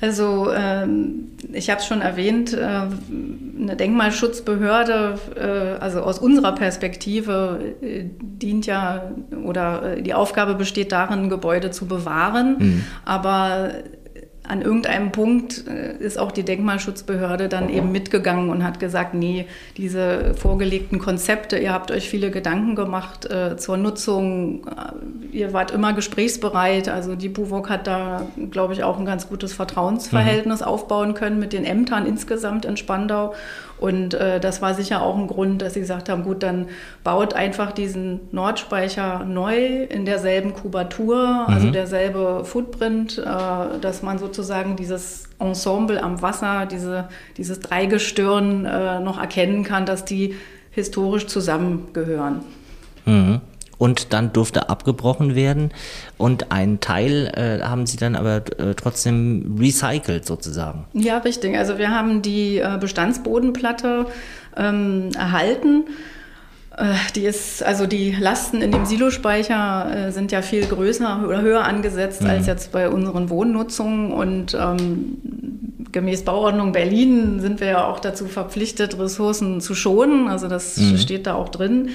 Also 0.00 0.52
ähm, 0.52 1.28
ich 1.52 1.70
habe 1.70 1.80
es 1.80 1.86
schon 1.86 2.02
erwähnt, 2.02 2.52
äh, 2.52 2.58
eine 2.58 3.76
Denkmalschutzbehörde, 3.76 5.18
äh, 5.36 5.80
also 5.80 6.02
aus 6.02 6.18
unserer 6.18 6.54
Perspektive, 6.54 7.74
äh, 7.80 8.04
dient 8.20 8.66
ja 8.66 9.12
oder 9.44 9.96
die 9.96 10.12
Aufgabe 10.12 10.56
besteht 10.56 10.92
darin, 10.92 11.30
Gebäude 11.30 11.70
zu 11.70 11.86
bewahren. 11.86 12.56
Mhm. 12.58 12.84
Aber 13.04 13.70
an 14.46 14.60
irgendeinem 14.60 15.10
Punkt 15.10 15.66
äh, 15.66 15.96
ist 15.96 16.18
auch 16.18 16.30
die 16.30 16.42
Denkmalschutzbehörde 16.42 17.48
dann 17.48 17.70
eben 17.70 17.92
mitgegangen 17.92 18.50
und 18.50 18.62
hat 18.62 18.78
gesagt, 18.78 19.14
nee, 19.14 19.46
diese 19.78 20.34
vorgelegten 20.34 20.98
Konzepte, 20.98 21.58
ihr 21.58 21.72
habt 21.72 21.90
euch 21.90 22.10
viele 22.10 22.30
Gedanken 22.30 22.74
gemacht 22.74 23.24
äh, 23.30 23.56
zur 23.56 23.78
Nutzung, 23.78 24.66
äh, 24.66 25.36
ihr 25.36 25.54
wart 25.54 25.70
immer 25.70 25.94
gesprächsbereit. 25.94 26.90
Also 26.90 27.14
die 27.16 27.30
BUWOG 27.30 27.70
hat 27.70 27.86
da, 27.86 28.26
glaube 28.50 28.74
ich, 28.74 28.84
auch 28.84 28.98
ein 28.98 29.06
ganz 29.06 29.28
gutes 29.28 29.54
Vertrauensverhältnis 29.54 30.60
mhm. 30.60 30.66
aufbauen 30.66 31.14
können 31.14 31.38
mit 31.38 31.54
den 31.54 31.64
Ämtern 31.64 32.04
insgesamt 32.04 32.66
in 32.66 32.76
Spandau. 32.76 33.34
Und 33.78 34.14
äh, 34.14 34.40
das 34.40 34.62
war 34.62 34.74
sicher 34.74 35.02
auch 35.02 35.16
ein 35.16 35.26
Grund, 35.26 35.60
dass 35.60 35.74
sie 35.74 35.80
gesagt 35.80 36.08
haben, 36.08 36.22
gut, 36.22 36.42
dann 36.42 36.68
baut 37.02 37.34
einfach 37.34 37.72
diesen 37.72 38.20
Nordspeicher 38.30 39.24
neu 39.24 39.84
in 39.84 40.04
derselben 40.04 40.54
Kubatur, 40.54 41.18
also 41.18 41.50
mhm. 41.50 41.54
also 41.54 41.70
derselbe 41.70 42.44
Footprint, 42.44 43.18
äh, 43.18 43.78
dass 43.80 44.02
man 44.02 44.18
sozusagen 44.34 44.76
dieses 44.76 45.24
Ensemble 45.38 46.02
am 46.02 46.20
Wasser, 46.20 46.66
diese, 46.66 47.08
dieses 47.36 47.60
Dreigestirn 47.60 48.64
äh, 48.64 49.00
noch 49.00 49.18
erkennen 49.18 49.62
kann, 49.62 49.86
dass 49.86 50.04
die 50.04 50.34
historisch 50.70 51.26
zusammengehören. 51.26 52.40
Mhm 53.04 53.40
und 53.76 54.12
dann 54.12 54.32
durfte 54.32 54.68
abgebrochen 54.68 55.34
werden 55.34 55.72
und 56.16 56.52
ein 56.52 56.78
Teil 56.80 57.32
äh, 57.34 57.62
haben 57.64 57.86
sie 57.86 57.96
dann 57.96 58.14
aber 58.14 58.36
äh, 58.58 58.74
trotzdem 58.76 59.56
recycelt 59.58 60.24
sozusagen. 60.24 60.84
Ja, 60.92 61.18
richtig. 61.18 61.56
Also 61.56 61.76
wir 61.76 61.90
haben 61.90 62.22
die 62.22 62.58
äh, 62.58 62.78
Bestandsbodenplatte 62.80 64.06
ähm, 64.56 65.10
erhalten. 65.16 65.84
Äh, 66.76 66.94
die 67.14 67.24
ist, 67.24 67.62
also 67.62 67.86
die 67.86 68.12
Lasten 68.12 68.60
in 68.60 68.72
dem 68.72 68.84
Silospeicher 68.84 70.08
äh, 70.08 70.12
sind 70.12 70.32
ja 70.32 70.42
viel 70.42 70.66
größer 70.66 71.24
oder 71.26 71.40
höher 71.40 71.64
angesetzt 71.64 72.22
mhm. 72.22 72.30
als 72.30 72.46
jetzt 72.46 72.72
bei 72.72 72.88
unseren 72.88 73.30
Wohnnutzungen 73.30 74.12
und 74.12 74.54
ähm, 74.54 75.18
gemäß 75.92 76.24
Bauordnung 76.24 76.72
Berlin 76.72 77.38
sind 77.40 77.60
wir 77.60 77.68
ja 77.68 77.86
auch 77.86 78.00
dazu 78.00 78.26
verpflichtet, 78.26 78.98
Ressourcen 78.98 79.60
zu 79.60 79.76
schonen. 79.76 80.26
Also 80.26 80.48
das 80.48 80.76
mhm. 80.76 80.98
steht 80.98 81.26
da 81.28 81.34
auch 81.34 81.48
drin. 81.48 81.90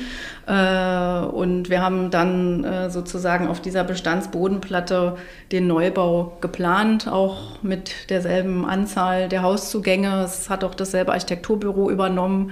Äh, 0.47 1.25
und 1.25 1.69
wir 1.69 1.81
haben 1.81 2.09
dann 2.09 2.63
äh, 2.63 2.89
sozusagen 2.89 3.47
auf 3.47 3.61
dieser 3.61 3.83
Bestandsbodenplatte 3.83 5.17
den 5.51 5.67
Neubau 5.67 6.37
geplant, 6.39 7.09
auch 7.09 7.61
mit 7.61 8.09
derselben 8.09 8.65
Anzahl 8.65 9.27
der 9.27 9.43
Hauszugänge. 9.43 10.23
Es 10.23 10.49
hat 10.49 10.63
auch 10.63 10.73
dasselbe 10.73 11.11
Architekturbüro 11.11 11.91
übernommen. 11.91 12.51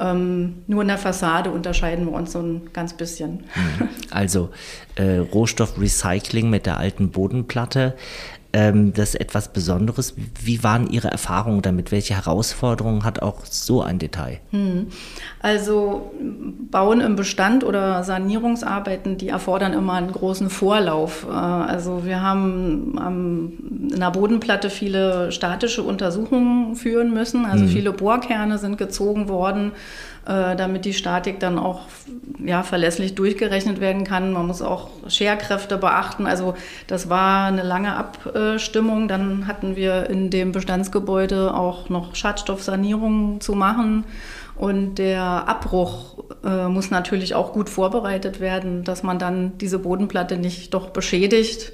Ähm, 0.00 0.62
nur 0.66 0.82
in 0.82 0.88
der 0.88 0.98
Fassade 0.98 1.50
unterscheiden 1.50 2.06
wir 2.06 2.12
uns 2.12 2.32
so 2.32 2.40
ein 2.40 2.70
ganz 2.72 2.94
bisschen. 2.94 3.44
Mhm. 3.54 3.88
Also 4.10 4.50
äh, 4.96 5.18
Rohstoffrecycling 5.18 6.48
mit 6.48 6.66
der 6.66 6.78
alten 6.78 7.10
Bodenplatte 7.10 7.94
ähm, 8.52 8.92
das 8.92 9.10
ist 9.10 9.20
etwas 9.20 9.52
Besonderes. 9.52 10.14
Wie 10.42 10.64
waren 10.64 10.90
Ihre 10.90 11.08
Erfahrungen 11.08 11.62
damit? 11.62 11.92
Welche 11.92 12.16
Herausforderungen 12.16 13.04
hat 13.04 13.22
auch 13.22 13.44
so 13.44 13.82
ein 13.82 13.98
Detail? 13.98 14.40
Hm. 14.50 14.88
Also 15.40 16.12
Bauen 16.70 17.00
im 17.00 17.14
Bestand 17.14 17.62
oder 17.62 18.02
Sanierungsarbeiten, 18.02 19.18
die 19.18 19.28
erfordern 19.28 19.72
immer 19.72 19.94
einen 19.94 20.10
großen 20.10 20.50
Vorlauf. 20.50 21.26
Äh, 21.28 21.32
also 21.32 22.04
wir 22.04 22.22
haben 22.22 23.88
in 23.92 24.00
der 24.00 24.10
Bodenplatte 24.10 24.68
viele 24.68 25.30
statische 25.30 25.82
Untersuchungen 25.82 26.74
führen 26.74 27.14
müssen. 27.14 27.46
Also 27.46 27.64
hm. 27.64 27.70
viele 27.70 27.92
Bohrkerne 27.92 28.58
sind 28.58 28.78
gezogen 28.78 29.28
worden 29.28 29.72
damit 30.24 30.84
die 30.84 30.92
Statik 30.92 31.40
dann 31.40 31.58
auch 31.58 31.80
ja, 32.44 32.62
verlässlich 32.62 33.14
durchgerechnet 33.14 33.80
werden 33.80 34.04
kann. 34.04 34.32
Man 34.32 34.46
muss 34.46 34.62
auch 34.62 34.90
Scherkräfte 35.08 35.78
beachten. 35.78 36.26
Also 36.26 36.54
das 36.86 37.08
war 37.08 37.46
eine 37.46 37.62
lange 37.62 37.94
Abstimmung. 37.94 39.08
Dann 39.08 39.46
hatten 39.46 39.76
wir 39.76 40.08
in 40.10 40.30
dem 40.30 40.52
Bestandsgebäude 40.52 41.54
auch 41.54 41.88
noch 41.88 42.14
Schadstoffsanierungen 42.14 43.40
zu 43.40 43.54
machen. 43.54 44.04
Und 44.56 44.96
der 44.96 45.22
Abbruch 45.22 46.24
äh, 46.44 46.68
muss 46.68 46.90
natürlich 46.90 47.34
auch 47.34 47.52
gut 47.52 47.70
vorbereitet 47.70 48.40
werden, 48.40 48.84
dass 48.84 49.02
man 49.02 49.18
dann 49.18 49.56
diese 49.58 49.78
Bodenplatte 49.78 50.36
nicht 50.36 50.74
doch 50.74 50.90
beschädigt 50.90 51.72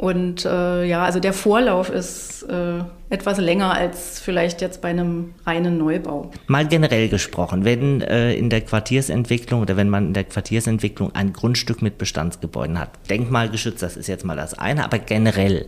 und 0.00 0.46
äh, 0.46 0.84
ja, 0.86 1.04
also 1.04 1.20
der 1.20 1.34
Vorlauf 1.34 1.90
ist 1.90 2.44
äh, 2.44 2.78
etwas 3.10 3.36
länger 3.36 3.74
als 3.74 4.18
vielleicht 4.18 4.62
jetzt 4.62 4.80
bei 4.80 4.88
einem 4.88 5.34
reinen 5.44 5.76
Neubau. 5.76 6.30
Mal 6.46 6.66
generell 6.66 7.10
gesprochen, 7.10 7.66
wenn 7.66 8.00
äh, 8.00 8.32
in 8.32 8.48
der 8.48 8.62
Quartiersentwicklung 8.62 9.60
oder 9.60 9.76
wenn 9.76 9.90
man 9.90 10.06
in 10.06 10.14
der 10.14 10.24
Quartiersentwicklung 10.24 11.14
ein 11.14 11.34
Grundstück 11.34 11.82
mit 11.82 11.98
Bestandsgebäuden 11.98 12.78
hat, 12.78 12.88
denkmalgeschützt, 13.10 13.82
das 13.82 13.98
ist 13.98 14.06
jetzt 14.06 14.24
mal 14.24 14.36
das 14.36 14.54
eine, 14.54 14.84
aber 14.84 14.98
generell, 15.00 15.66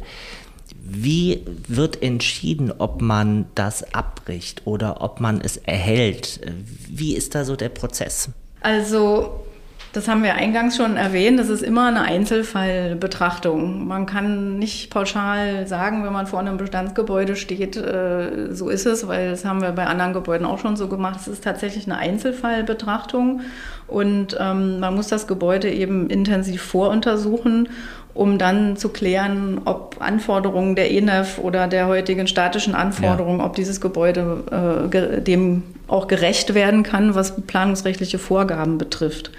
wie 0.83 1.45
wird 1.69 2.03
entschieden, 2.03 2.73
ob 2.79 3.03
man 3.03 3.45
das 3.55 3.93
abbricht 3.93 4.63
oder 4.65 5.03
ob 5.03 5.21
man 5.21 5.43
es 5.43 5.59
erhält? 5.59 6.41
Wie 6.89 7.15
ist 7.15 7.35
da 7.35 7.45
so 7.45 7.55
der 7.55 7.69
Prozess? 7.69 8.31
Also 8.63 9.45
das 9.93 10.09
haben 10.09 10.23
wir 10.23 10.35
eingangs 10.35 10.77
schon 10.77 10.97
erwähnt. 10.97 11.39
Das 11.39 11.51
ist 11.51 11.63
immer 11.63 11.89
eine 11.89 12.03
Einzelfallbetrachtung. 12.03 13.87
Man 13.87 14.07
kann 14.07 14.59
nicht 14.59 14.91
pauschal 14.91 15.67
sagen, 15.67 16.05
wenn 16.05 16.13
man 16.13 16.27
vor 16.27 16.41
einem 16.41 16.57
Bestandsgebäude 16.57 17.37
steht, 17.37 17.77
äh, 17.77 18.53
so 18.53 18.71
ist 18.71 18.87
es, 18.87 19.07
weil 19.07 19.31
das 19.31 19.45
haben 19.45 19.61
wir 19.61 19.73
bei 19.73 19.87
anderen 19.87 20.15
Gebäuden 20.15 20.47
auch 20.47 20.59
schon 20.59 20.77
so 20.77 20.89
gemacht. 20.89 21.21
Es 21.21 21.29
ist 21.29 21.45
tatsächlich 21.45 21.85
eine 21.87 21.99
Einzelfallbetrachtung 21.99 23.43
und 23.87 24.37
ähm, 24.41 24.81
man 24.81 24.95
muss 24.95 25.09
das 25.09 25.27
Gebäude 25.27 25.71
eben 25.71 26.09
intensiv 26.09 26.63
voruntersuchen 26.63 27.69
um 28.15 28.37
dann 28.39 28.77
zu 28.77 28.91
klären, 28.91 29.63
ob 29.65 29.97
Anforderungen 30.01 30.77
der 30.77 30.91
ENEF 30.91 31.39
oder 31.39 31.67
der 31.67 31.87
heutigen 31.87 32.27
statischen 32.27 32.75
Anforderungen, 32.75 33.39
ja. 33.39 33.47
ob 33.47 33.57
dieses 33.57 33.81
Gebäude 33.81 34.91
äh, 34.93 35.21
dem 35.21 35.63
auch 35.89 36.09
gerecht 36.09 36.55
werden 36.55 36.83
kann, 36.83 37.15
was 37.15 37.41
planungsrechtliche 37.47 38.19
Vorgaben 38.19 38.79
betrifft. 38.79 39.31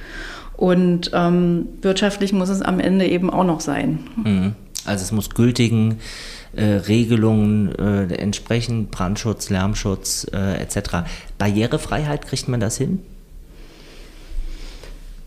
Und 0.55 1.11
ähm, 1.13 1.67
wirtschaftlich 1.81 2.33
muss 2.33 2.49
es 2.49 2.61
am 2.61 2.79
Ende 2.79 3.07
eben 3.07 3.29
auch 3.29 3.43
noch 3.43 3.59
sein. 3.59 3.99
Mhm. 4.23 4.55
Also 4.85 5.03
es 5.03 5.11
muss 5.11 5.29
gültigen 5.29 5.99
äh, 6.55 6.63
Regelungen 6.63 7.73
äh, 7.75 8.13
entsprechen, 8.15 8.87
Brandschutz, 8.87 9.49
Lärmschutz 9.49 10.27
äh, 10.33 10.61
etc. 10.61 11.07
Barrierefreiheit, 11.37 12.27
kriegt 12.27 12.47
man 12.47 12.59
das 12.59 12.77
hin? 12.77 12.99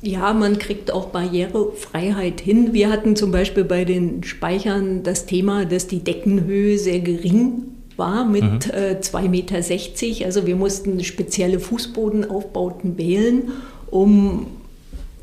Ja, 0.03 0.35
man 0.35 0.59
kriegt 0.59 0.91
auch 0.93 1.07
Barrierefreiheit 1.07 2.41
hin. 2.41 2.75
Wir 2.75 2.91
hatten 2.91 3.17
zum 3.17 3.33
Beispiel 3.33 3.65
bei 3.65 3.85
den 3.85 4.23
Speichern 4.23 5.03
das 5.03 5.27
Thema, 5.27 5.65
dass 5.65 5.89
die 5.89 6.01
Deckenhöhe 6.01 6.79
sehr 6.79 7.01
gering 7.01 7.65
war 7.97 8.27
mit 8.27 8.45
mhm. 8.45 8.73
äh, 8.73 9.01
2,60 9.01 9.29
Meter. 9.29 10.27
Also 10.27 10.47
wir 10.47 10.55
mussten 10.55 11.03
spezielle 11.03 11.59
Fußbodenaufbauten 11.59 12.99
wählen, 12.99 13.51
um 13.91 14.47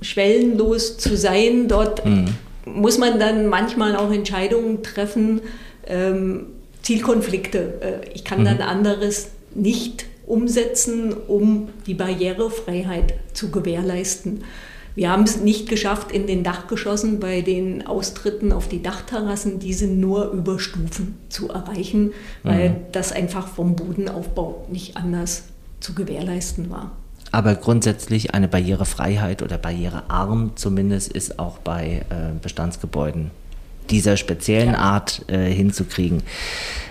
schwellenlos 0.03 0.97
zu 0.97 1.17
sein. 1.17 1.67
Dort 1.67 2.05
mhm. 2.05 2.29
muss 2.65 2.97
man 2.97 3.19
dann 3.19 3.47
manchmal 3.47 3.95
auch 3.95 4.11
Entscheidungen 4.11 4.83
treffen, 4.83 5.41
ähm, 5.87 6.47
Zielkonflikte. 6.81 7.73
Äh, 7.81 8.09
ich 8.13 8.23
kann 8.23 8.41
mhm. 8.41 8.45
dann 8.45 8.61
anderes 8.61 9.29
nicht 9.55 10.05
umsetzen, 10.25 11.13
um 11.13 11.69
die 11.85 11.93
Barrierefreiheit 11.93 13.13
zu 13.33 13.51
gewährleisten. 13.51 14.43
Wir 14.95 15.09
haben 15.09 15.23
es 15.23 15.37
nicht 15.37 15.69
geschafft, 15.69 16.11
in 16.11 16.27
den 16.27 16.43
Dachgeschossen 16.43 17.19
bei 17.19 17.41
den 17.41 17.87
Austritten 17.87 18.51
auf 18.51 18.67
die 18.67 18.83
Dachterrassen 18.83 19.57
diese 19.57 19.87
nur 19.87 20.31
über 20.31 20.59
Stufen 20.59 21.17
zu 21.29 21.49
erreichen, 21.49 22.11
weil 22.43 22.69
mhm. 22.69 22.75
das 22.91 23.11
einfach 23.11 23.47
vom 23.47 23.75
Bodenaufbau 23.75 24.67
nicht 24.71 24.95
anders 24.95 25.45
zu 25.79 25.95
gewährleisten 25.95 26.69
war. 26.69 26.91
Aber 27.33 27.55
grundsätzlich 27.55 28.35
eine 28.35 28.47
Barrierefreiheit 28.47 29.41
oder 29.41 29.57
barrierearm 29.57 30.51
zumindest 30.53 31.11
ist 31.11 31.39
auch 31.39 31.57
bei 31.57 32.05
äh, 32.11 32.39
Bestandsgebäuden 32.39 33.31
dieser 33.89 34.17
speziellen 34.17 34.73
ja. 34.73 34.77
Art 34.77 35.25
äh, 35.29 35.49
hinzukriegen. 35.49 36.21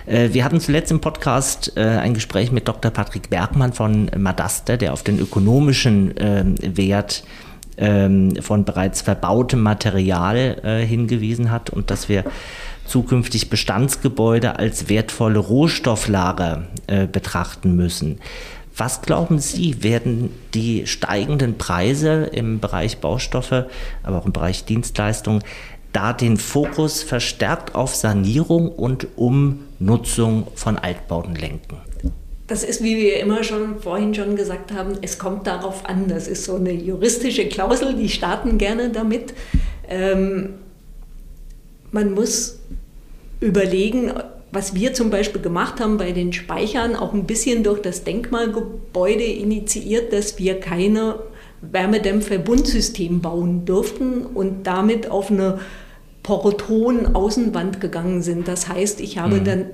Äh, 0.05 0.33
wir 0.33 0.43
hatten 0.43 0.59
zuletzt 0.59 0.91
im 0.91 0.99
Podcast 0.99 1.77
äh, 1.77 1.83
ein 1.85 2.13
Gespräch 2.13 2.51
mit 2.51 2.67
Dr. 2.67 2.91
Patrick 2.91 3.29
Bergmann 3.29 3.71
von 3.71 4.11
Madaster, 4.17 4.75
der 4.75 4.91
auf 4.91 5.01
den 5.01 5.17
ökonomischen 5.17 6.13
ähm, 6.17 6.55
Wert 6.61 7.23
ähm, 7.77 8.35
von 8.41 8.65
bereits 8.65 9.01
verbautem 9.01 9.61
Material 9.61 10.57
äh, 10.61 10.85
hingewiesen 10.85 11.51
hat 11.51 11.69
und 11.69 11.89
dass 11.89 12.09
wir 12.09 12.25
zukünftig 12.85 13.49
Bestandsgebäude 13.49 14.59
als 14.59 14.89
wertvolle 14.89 15.39
Rohstofflager 15.39 16.63
äh, 16.87 17.07
betrachten 17.07 17.77
müssen. 17.77 18.19
Was 18.75 19.01
glauben 19.01 19.37
Sie, 19.39 19.83
werden 19.83 20.31
die 20.53 20.87
steigenden 20.87 21.57
Preise 21.57 22.23
im 22.31 22.59
Bereich 22.59 22.97
Baustoffe, 22.97 23.65
aber 24.01 24.17
auch 24.17 24.25
im 24.25 24.33
Bereich 24.33 24.65
Dienstleistungen, 24.65 25.43
da 25.91 26.11
den 26.11 26.37
Fokus 26.37 27.03
verstärkt 27.03 27.75
auf 27.75 27.95
Sanierung 27.95 28.69
und 28.69 29.07
Umnutzung 29.15 30.47
von 30.55 30.79
Altbauten 30.79 31.35
lenken? 31.35 31.77
Das 32.47 32.63
ist, 32.63 32.83
wie 32.83 32.97
wir 32.97 33.19
immer 33.19 33.43
schon 33.43 33.79
vorhin 33.79 34.13
schon 34.13 34.35
gesagt 34.35 34.73
haben, 34.73 34.97
es 35.01 35.17
kommt 35.17 35.47
darauf 35.47 35.85
an. 35.85 36.07
Das 36.07 36.27
ist 36.27 36.43
so 36.43 36.55
eine 36.55 36.73
juristische 36.73 37.47
Klausel, 37.47 37.93
die 37.95 38.09
starten 38.09 38.57
gerne 38.57 38.89
damit. 38.89 39.33
Ähm, 39.87 40.55
man 41.91 42.13
muss 42.13 42.59
überlegen, 43.39 44.11
was 44.53 44.75
wir 44.75 44.93
zum 44.93 45.09
Beispiel 45.09 45.41
gemacht 45.41 45.79
haben 45.79 45.97
bei 45.97 46.11
den 46.11 46.31
Speichern, 46.31 46.95
auch 46.95 47.13
ein 47.13 47.25
bisschen 47.25 47.63
durch 47.63 47.81
das 47.81 48.03
Denkmalgebäude 48.03 49.23
initiiert, 49.23 50.13
dass 50.13 50.37
wir 50.37 50.59
keine 50.59 51.15
Wärmedämmverbundsystem 51.61 53.21
bauen 53.21 53.65
durften 53.65 54.25
und 54.25 54.67
damit 54.67 55.09
auf 55.09 55.31
eine 55.31 55.59
Poroton-Außenwand 56.21 57.81
gegangen 57.81 58.21
sind. 58.21 58.47
Das 58.47 58.69
heißt, 58.69 59.01
ich 59.01 59.17
habe 59.17 59.37
mhm. 59.37 59.43
dann 59.43 59.65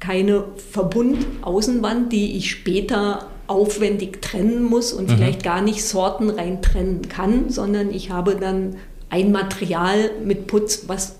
keine 0.00 0.44
Verbundaußenwand, 0.72 2.12
die 2.12 2.36
ich 2.36 2.50
später 2.50 3.28
aufwendig 3.46 4.22
trennen 4.22 4.64
muss 4.64 4.92
und 4.92 5.08
mhm. 5.08 5.14
vielleicht 5.14 5.44
gar 5.44 5.62
nicht 5.62 5.84
sortenrein 5.84 6.62
trennen 6.62 7.02
kann, 7.08 7.48
sondern 7.48 7.90
ich 7.92 8.10
habe 8.10 8.34
dann 8.34 8.76
ein 9.08 9.30
Material 9.30 10.10
mit 10.24 10.48
Putz, 10.48 10.84
was 10.88 11.16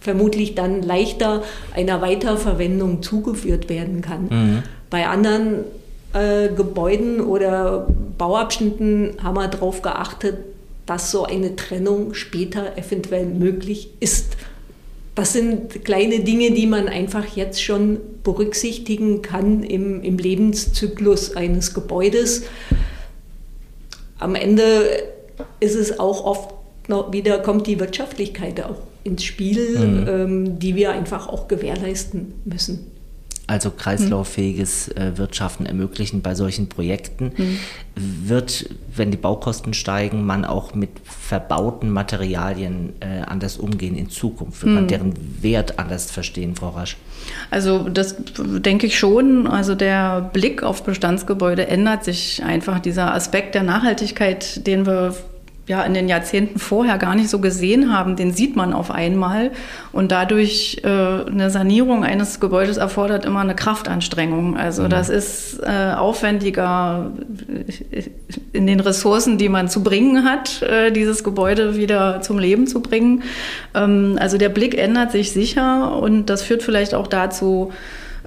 vermutlich 0.00 0.54
dann 0.54 0.82
leichter 0.82 1.42
einer 1.74 2.00
Weiterverwendung 2.00 3.02
zugeführt 3.02 3.68
werden 3.68 4.02
kann. 4.02 4.28
Mhm. 4.30 4.62
Bei 4.90 5.08
anderen 5.08 5.64
äh, 6.12 6.48
Gebäuden 6.48 7.20
oder 7.20 7.88
Bauabschnitten 8.18 9.16
haben 9.22 9.36
wir 9.36 9.48
darauf 9.48 9.82
geachtet, 9.82 10.38
dass 10.86 11.10
so 11.10 11.24
eine 11.24 11.56
Trennung 11.56 12.14
später 12.14 12.78
eventuell 12.78 13.26
möglich 13.26 13.90
ist. 14.00 14.36
Das 15.16 15.32
sind 15.32 15.84
kleine 15.84 16.20
Dinge, 16.20 16.52
die 16.52 16.66
man 16.66 16.88
einfach 16.88 17.24
jetzt 17.34 17.62
schon 17.62 17.98
berücksichtigen 18.22 19.22
kann 19.22 19.62
im, 19.62 20.02
im 20.02 20.18
Lebenszyklus 20.18 21.34
eines 21.34 21.74
Gebäudes. 21.74 22.44
Am 24.18 24.34
Ende 24.34 24.88
ist 25.58 25.74
es 25.74 25.98
auch 25.98 26.24
oft 26.24 26.50
noch 26.88 27.12
wieder, 27.12 27.38
kommt 27.38 27.66
die 27.66 27.80
Wirtschaftlichkeit 27.80 28.62
auch 28.62 28.76
ins 29.06 29.24
Spiel, 29.24 29.78
mhm. 29.78 30.08
ähm, 30.08 30.58
die 30.58 30.74
wir 30.74 30.92
einfach 30.92 31.28
auch 31.28 31.48
gewährleisten 31.48 32.34
müssen. 32.44 32.90
Also 33.48 33.70
kreislauffähiges 33.70 34.88
äh, 34.88 35.12
Wirtschaften 35.18 35.66
ermöglichen 35.66 36.20
bei 36.20 36.34
solchen 36.34 36.68
Projekten. 36.68 37.30
Mhm. 37.36 37.58
Wird, 38.28 38.68
wenn 38.96 39.12
die 39.12 39.16
Baukosten 39.16 39.72
steigen, 39.72 40.26
man 40.26 40.44
auch 40.44 40.74
mit 40.74 40.90
verbauten 41.04 41.90
Materialien 41.90 42.94
äh, 42.98 43.20
anders 43.24 43.56
umgehen 43.56 43.96
in 43.96 44.10
Zukunft? 44.10 44.62
Wird 44.62 44.70
mhm. 44.70 44.74
man 44.74 44.88
deren 44.88 45.14
Wert 45.42 45.78
anders 45.78 46.10
verstehen, 46.10 46.56
Frau 46.56 46.70
Rasch? 46.70 46.96
Also 47.48 47.88
das 47.88 48.16
denke 48.36 48.88
ich 48.88 48.98
schon. 48.98 49.46
Also 49.46 49.76
der 49.76 50.28
Blick 50.32 50.64
auf 50.64 50.82
Bestandsgebäude 50.82 51.68
ändert 51.68 52.02
sich 52.02 52.42
einfach. 52.42 52.80
Dieser 52.80 53.14
Aspekt 53.14 53.54
der 53.54 53.62
Nachhaltigkeit, 53.62 54.66
den 54.66 54.86
wir 54.86 55.14
ja 55.66 55.82
in 55.82 55.94
den 55.94 56.08
Jahrzehnten 56.08 56.58
vorher 56.58 56.96
gar 56.96 57.14
nicht 57.16 57.28
so 57.28 57.40
gesehen 57.40 57.92
haben, 57.92 58.14
den 58.14 58.32
sieht 58.32 58.54
man 58.54 58.72
auf 58.72 58.90
einmal. 58.90 59.50
Und 59.92 60.12
dadurch 60.12 60.82
äh, 60.84 60.88
eine 60.88 61.50
Sanierung 61.50 62.04
eines 62.04 62.38
Gebäudes 62.38 62.76
erfordert 62.76 63.24
immer 63.24 63.40
eine 63.40 63.56
Kraftanstrengung. 63.56 64.56
Also 64.56 64.84
mhm. 64.84 64.90
das 64.90 65.08
ist 65.08 65.60
äh, 65.62 65.92
aufwendiger 65.94 67.10
in 68.52 68.66
den 68.66 68.78
Ressourcen, 68.78 69.38
die 69.38 69.48
man 69.48 69.68
zu 69.68 69.82
bringen 69.82 70.24
hat, 70.24 70.62
äh, 70.62 70.92
dieses 70.92 71.24
Gebäude 71.24 71.76
wieder 71.76 72.20
zum 72.20 72.38
Leben 72.38 72.68
zu 72.68 72.80
bringen. 72.80 73.24
Ähm, 73.74 74.18
also 74.20 74.38
der 74.38 74.50
Blick 74.50 74.78
ändert 74.78 75.10
sich 75.10 75.32
sicher 75.32 75.96
und 75.96 76.26
das 76.26 76.42
führt 76.42 76.62
vielleicht 76.62 76.94
auch 76.94 77.08
dazu, 77.08 77.72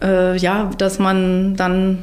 äh, 0.01 0.37
ja, 0.37 0.71
dass 0.77 0.99
man 0.99 1.55
dann 1.55 1.99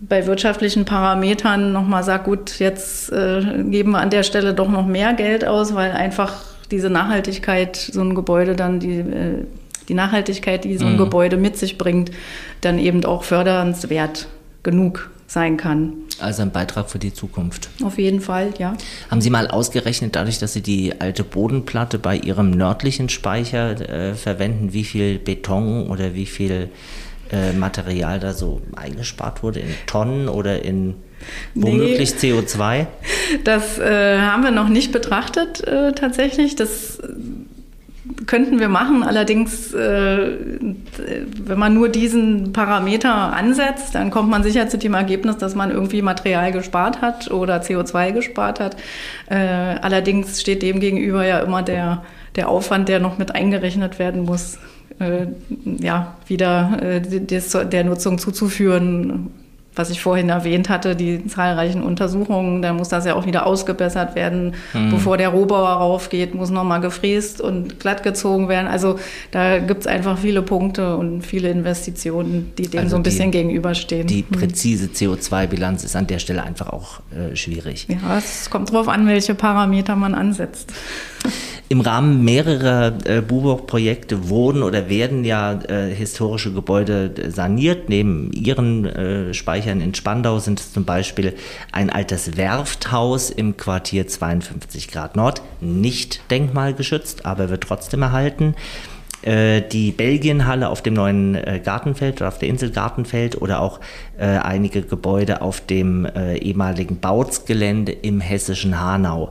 bei 0.00 0.26
wirtschaftlichen 0.26 0.84
Parametern 0.84 1.72
nochmal 1.72 2.02
sagt, 2.02 2.24
gut, 2.24 2.58
jetzt 2.58 3.12
äh, 3.12 3.42
geben 3.64 3.92
wir 3.92 3.98
an 3.98 4.10
der 4.10 4.22
Stelle 4.22 4.54
doch 4.54 4.68
noch 4.68 4.86
mehr 4.86 5.12
Geld 5.12 5.46
aus, 5.46 5.74
weil 5.74 5.92
einfach 5.92 6.42
diese 6.70 6.88
Nachhaltigkeit, 6.88 7.76
so 7.76 8.00
ein 8.00 8.14
Gebäude 8.14 8.56
dann, 8.56 8.80
die, 8.80 8.98
äh, 8.98 9.44
die 9.88 9.94
Nachhaltigkeit, 9.94 10.64
die 10.64 10.78
so 10.78 10.86
ein 10.86 10.94
mhm. 10.94 10.98
Gebäude 10.98 11.36
mit 11.36 11.58
sich 11.58 11.76
bringt, 11.76 12.10
dann 12.60 12.78
eben 12.78 13.04
auch 13.04 13.24
fördernswert 13.24 14.28
genug 14.62 15.10
sein 15.26 15.56
kann. 15.56 15.92
Also 16.18 16.42
ein 16.42 16.50
Beitrag 16.50 16.90
für 16.90 16.98
die 16.98 17.14
Zukunft. 17.14 17.70
Auf 17.82 17.98
jeden 17.98 18.20
Fall, 18.20 18.52
ja. 18.58 18.76
Haben 19.10 19.20
Sie 19.20 19.30
mal 19.30 19.48
ausgerechnet, 19.48 20.16
dadurch, 20.16 20.38
dass 20.38 20.52
Sie 20.52 20.60
die 20.60 21.00
alte 21.00 21.24
Bodenplatte 21.24 21.98
bei 21.98 22.16
Ihrem 22.16 22.50
nördlichen 22.50 23.08
Speicher 23.08 23.80
äh, 23.80 24.14
verwenden, 24.14 24.72
wie 24.72 24.84
viel 24.84 25.18
Beton 25.18 25.88
oder 25.88 26.14
wie 26.14 26.26
viel 26.26 26.68
äh, 27.32 27.52
Material 27.52 28.20
da 28.20 28.32
so 28.32 28.60
eingespart 28.76 29.42
wurde 29.42 29.60
in 29.60 29.74
Tonnen 29.86 30.28
oder 30.28 30.64
in 30.64 30.96
womöglich 31.54 32.14
nee, 32.22 32.32
CO2? 32.32 32.86
Das 33.44 33.78
äh, 33.78 34.18
haben 34.18 34.42
wir 34.42 34.50
noch 34.50 34.68
nicht 34.68 34.92
betrachtet 34.92 35.66
äh, 35.66 35.92
tatsächlich. 35.92 36.56
Das 36.56 36.98
könnten 38.26 38.58
wir 38.60 38.68
machen. 38.68 39.02
Allerdings, 39.02 39.72
äh, 39.72 40.32
wenn 41.38 41.58
man 41.58 41.74
nur 41.74 41.88
diesen 41.88 42.52
Parameter 42.52 43.12
ansetzt, 43.12 43.94
dann 43.94 44.10
kommt 44.10 44.30
man 44.30 44.42
sicher 44.42 44.68
zu 44.68 44.78
dem 44.78 44.94
Ergebnis, 44.94 45.36
dass 45.36 45.54
man 45.54 45.70
irgendwie 45.70 46.02
Material 46.02 46.52
gespart 46.52 47.00
hat 47.00 47.30
oder 47.30 47.60
CO2 47.60 48.12
gespart 48.12 48.60
hat. 48.60 48.76
Äh, 49.28 49.36
allerdings 49.36 50.40
steht 50.40 50.62
dem 50.62 50.80
gegenüber 50.80 51.24
ja 51.24 51.40
immer 51.40 51.62
der, 51.62 52.02
der 52.36 52.48
Aufwand, 52.48 52.88
der 52.88 53.00
noch 53.00 53.18
mit 53.18 53.34
eingerechnet 53.34 53.98
werden 53.98 54.24
muss 54.24 54.56
äh, 54.56 54.79
ja, 55.80 56.16
wieder 56.26 56.78
äh, 56.82 57.00
des, 57.00 57.50
der 57.50 57.84
Nutzung 57.84 58.18
zuzuführen. 58.18 59.30
Was 59.76 59.88
ich 59.88 60.02
vorhin 60.02 60.28
erwähnt 60.28 60.68
hatte, 60.68 60.96
die 60.96 61.24
zahlreichen 61.28 61.84
Untersuchungen, 61.84 62.60
da 62.60 62.72
muss 62.72 62.88
das 62.88 63.06
ja 63.06 63.14
auch 63.14 63.24
wieder 63.24 63.46
ausgebessert 63.46 64.16
werden. 64.16 64.54
Mhm. 64.74 64.90
Bevor 64.90 65.16
der 65.16 65.28
Rohbauer 65.28 65.68
raufgeht, 65.68 66.34
muss 66.34 66.50
nochmal 66.50 66.80
gefräst 66.80 67.40
und 67.40 67.78
glatt 67.78 68.02
gezogen 68.02 68.48
werden. 68.48 68.66
Also 68.66 68.98
da 69.30 69.60
gibt 69.60 69.82
es 69.82 69.86
einfach 69.86 70.18
viele 70.18 70.42
Punkte 70.42 70.96
und 70.96 71.22
viele 71.22 71.50
Investitionen, 71.50 72.52
die 72.58 72.66
dem 72.66 72.80
also 72.80 72.90
so 72.90 72.96
ein 72.96 73.04
bisschen 73.04 73.30
gegenüberstehen. 73.30 74.08
Die 74.08 74.24
mhm. 74.28 74.36
präzise 74.36 74.88
CO2-Bilanz 74.88 75.84
ist 75.84 75.94
an 75.94 76.08
der 76.08 76.18
Stelle 76.18 76.42
einfach 76.42 76.68
auch 76.70 77.00
äh, 77.12 77.36
schwierig. 77.36 77.86
Ja, 77.88 78.18
es 78.18 78.50
kommt 78.50 78.70
darauf 78.70 78.88
an, 78.88 79.06
welche 79.06 79.36
Parameter 79.36 79.94
man 79.94 80.16
ansetzt. 80.16 80.72
Im 81.68 81.80
Rahmen 81.82 82.24
mehrerer 82.24 82.94
äh, 83.04 83.20
Buburg-Projekte 83.20 84.28
wurden 84.28 84.64
oder 84.64 84.88
werden 84.88 85.24
ja 85.24 85.52
äh, 85.52 85.94
historische 85.94 86.52
Gebäude 86.52 87.30
saniert. 87.30 87.88
Neben 87.88 88.32
ihren 88.32 88.86
äh, 88.86 89.34
Speichern 89.34 89.80
in 89.80 89.94
Spandau 89.94 90.40
sind 90.40 90.58
es 90.58 90.72
zum 90.72 90.84
Beispiel 90.84 91.34
ein 91.70 91.88
altes 91.88 92.36
Werfthaus 92.36 93.30
im 93.30 93.56
Quartier 93.56 94.08
52 94.08 94.88
Grad 94.88 95.14
Nord, 95.14 95.42
nicht 95.60 96.28
denkmalgeschützt, 96.30 97.24
aber 97.24 97.50
wird 97.50 97.62
trotzdem 97.62 98.02
erhalten 98.02 98.56
äh, 99.22 99.62
die 99.62 99.92
Belgienhalle 99.92 100.68
auf 100.68 100.82
dem 100.82 100.94
neuen 100.94 101.34
äh, 101.34 101.60
Gartenfeld 101.62 102.20
oder 102.20 102.28
auf 102.28 102.38
der 102.38 102.48
Insel 102.48 102.70
Gartenfeld 102.70 103.40
oder 103.40 103.60
auch 103.60 103.80
äh, 104.18 104.24
einige 104.24 104.82
Gebäude 104.82 105.42
auf 105.42 105.60
dem 105.60 106.06
äh, 106.06 106.36
ehemaligen 106.38 107.00
Bautzgelände 107.00 107.92
im 107.92 108.20
hessischen 108.20 108.80
Hanau. 108.80 109.30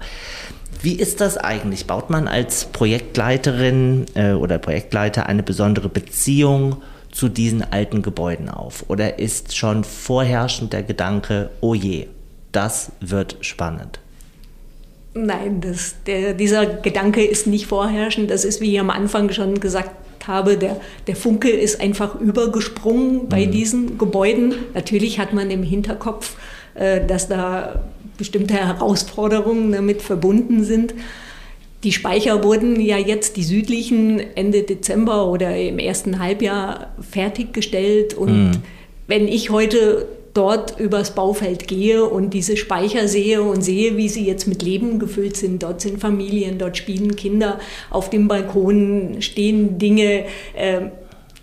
Wie 0.82 0.96
ist 0.96 1.20
das 1.20 1.38
eigentlich? 1.38 1.88
Baut 1.88 2.10
man 2.10 2.28
als 2.28 2.66
Projektleiterin 2.66 4.06
äh, 4.16 4.32
oder 4.32 4.58
Projektleiter 4.58 5.26
eine 5.26 5.44
besondere 5.44 5.90
Beziehung 5.90 6.78
zu 7.12 7.28
diesen 7.28 7.64
alten 7.64 8.02
Gebäuden 8.02 8.50
auf? 8.50 8.86
Oder 8.88 9.20
ist 9.20 9.58
schon 9.58 9.84
vorherrschend 9.84 10.72
der 10.72 10.84
Gedanke, 10.84 11.50
oh 11.60 11.74
je, 11.74 12.08
das 12.52 12.92
wird 13.02 13.38
spannend? 13.42 14.00
Nein, 15.14 15.60
das, 15.60 15.96
der, 16.06 16.34
dieser 16.34 16.66
Gedanke 16.66 17.26
ist 17.26 17.46
nicht 17.46 17.66
vorherrschend. 17.66 18.32
Das 18.32 18.46
ist, 18.46 18.62
wie 18.62 18.74
ich 18.74 18.80
am 18.80 18.90
Anfang 18.90 19.32
schon 19.32 19.60
gesagt 19.60 19.92
habe, 20.28 20.58
der, 20.58 20.80
der 21.08 21.16
Funke 21.16 21.50
ist 21.50 21.82
einfach 21.82 22.16
übergesprungen 22.16 23.28
bei 23.28 23.48
mhm. 23.48 23.52
diesen 23.52 23.98
Gebäuden. 23.98 24.54
Natürlich 24.74 25.20
hat 25.20 25.34
man 25.34 25.50
im 25.52 25.64
Hinterkopf, 25.64 26.36
dass 26.76 27.28
da 27.28 27.84
bestimmte 28.18 28.54
Herausforderungen 28.54 29.72
damit 29.72 30.02
verbunden 30.02 30.64
sind. 30.64 30.94
Die 31.84 31.94
Speicher 31.94 32.44
wurden 32.44 32.80
ja 32.82 32.98
jetzt, 32.98 33.38
die 33.38 33.44
südlichen, 33.44 34.20
Ende 34.36 34.64
Dezember 34.64 35.28
oder 35.28 35.56
im 35.56 35.80
ersten 35.80 36.20
Halbjahr 36.20 36.94
fertiggestellt. 37.10 38.14
Und 38.14 38.50
mhm. 38.50 38.52
wenn 39.08 39.28
ich 39.28 39.50
heute 39.50 40.08
dort 40.34 40.80
übers 40.80 41.16
Baufeld 41.16 41.68
gehe 41.68 42.06
und 42.06 42.34
diese 42.34 42.58
Speicher 42.58 43.08
sehe 43.08 43.42
und 43.42 43.62
sehe, 43.62 43.98
wie 43.98 44.10
sie 44.10 44.26
jetzt 44.26 44.48
mit 44.48 44.62
Leben 44.62 45.00
gefüllt 45.00 45.38
sind. 45.38 45.64
Dort 45.64 45.82
sind 45.82 46.00
Familien, 46.00 46.58
dort 46.58 46.78
spielen 46.78 47.16
Kinder, 47.16 47.60
auf 47.90 48.10
dem 48.10 48.28
Balkon 48.28 49.18
stehen 49.22 49.80
Dinge. 49.80 50.26
Äh, 50.56 50.82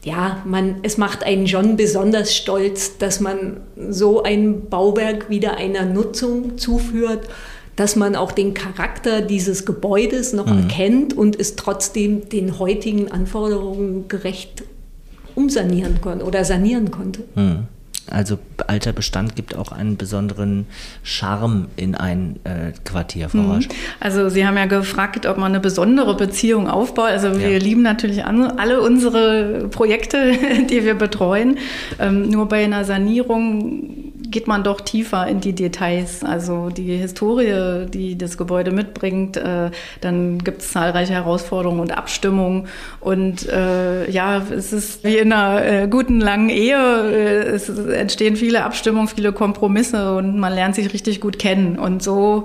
ja, 0.07 0.41
man, 0.45 0.77
es 0.85 0.99
macht 0.99 1.25
einen 1.25 1.49
schon 1.49 1.77
besonders 1.77 2.33
stolz, 2.33 2.97
dass 2.97 3.19
man 3.19 3.57
so 3.91 4.23
ein 4.23 4.69
Bauwerk 4.71 5.29
wieder 5.29 5.57
einer 5.57 5.85
Nutzung 5.85 6.59
zuführt, 6.59 7.27
dass 7.75 7.97
man 7.97 8.15
auch 8.15 8.31
den 8.31 8.55
Charakter 8.55 9.21
dieses 9.21 9.67
Gebäudes 9.67 10.33
noch 10.33 10.47
mhm. 10.47 10.61
erkennt 10.61 11.13
und 11.13 11.35
es 11.35 11.57
trotzdem 11.57 12.29
den 12.29 12.61
heutigen 12.61 13.11
Anforderungen 13.11 14.07
gerecht 14.07 14.63
umsanieren 15.35 16.01
konnte 16.01 16.25
oder 16.25 16.45
sanieren 16.45 16.93
konnte. 16.93 17.25
Mhm. 17.35 17.65
Also 18.11 18.39
alter 18.67 18.93
Bestand 18.93 19.37
gibt 19.37 19.57
auch 19.57 19.73
einen 19.73 19.97
besonderen 19.97 20.67
Charme 21.03 21.69
in 21.77 21.95
ein 21.95 22.37
äh, 22.45 22.73
Quartier, 22.85 23.29
Frau 23.29 23.39
mhm. 23.39 23.67
Also 24.01 24.29
Sie 24.29 24.47
haben 24.47 24.57
ja 24.57 24.67
gefragt, 24.67 25.27
ob 25.27 25.39
man 25.39 25.53
eine 25.53 25.61
besondere 25.61 26.17
Beziehung 26.17 26.69
aufbaut. 26.69 27.11
Also 27.11 27.39
wir 27.39 27.53
ja. 27.53 27.59
lieben 27.59 27.83
natürlich 27.83 28.25
alle 28.25 28.81
unsere 28.81 29.69
Projekte, 29.71 30.33
die 30.71 30.85
wir 30.85 30.95
betreuen. 30.95 31.59
Ähm, 31.99 32.29
nur 32.29 32.49
bei 32.49 32.65
einer 32.65 32.85
Sanierung 32.85 34.06
geht 34.37 34.49
man 34.49 34.63
doch 34.63 34.83
tiefer 34.83 35.27
in 35.27 35.41
die 35.41 35.55
Details. 35.55 36.23
Also 36.23 36.69
die 36.69 36.95
Historie, 36.99 37.87
die 37.89 38.19
das 38.19 38.37
Gebäude 38.37 38.71
mitbringt, 38.71 39.39
äh, 39.39 39.71
dann 40.03 40.45
gibt 40.45 40.61
es 40.61 40.73
zahlreiche 40.73 41.15
Herausforderungen 41.15 41.81
und 41.81 41.97
Abstimmungen. 41.97 42.69
Und 43.01 43.49
äh, 43.49 44.11
ja, 44.11 44.43
es 44.55 44.75
ist 44.75 45.05
wie 45.05 45.17
in 45.17 45.33
einer 45.33 45.65
äh, 45.65 45.89
guten 45.89 46.21
langen 46.21 46.51
Ehe. 46.51 46.77
Äh, 46.77 47.55
es 47.55 47.71
entstehen 47.71 48.37
viele 48.37 48.65
Abstimmungen, 48.65 49.09
viele 49.09 49.33
Kompromisse 49.33 50.15
und 50.17 50.39
man 50.39 50.53
lernt 50.53 50.75
sich 50.75 50.93
richtig 50.93 51.23
gut 51.23 51.39
kennen. 51.39 51.79
Und 51.79 52.03
so 52.03 52.45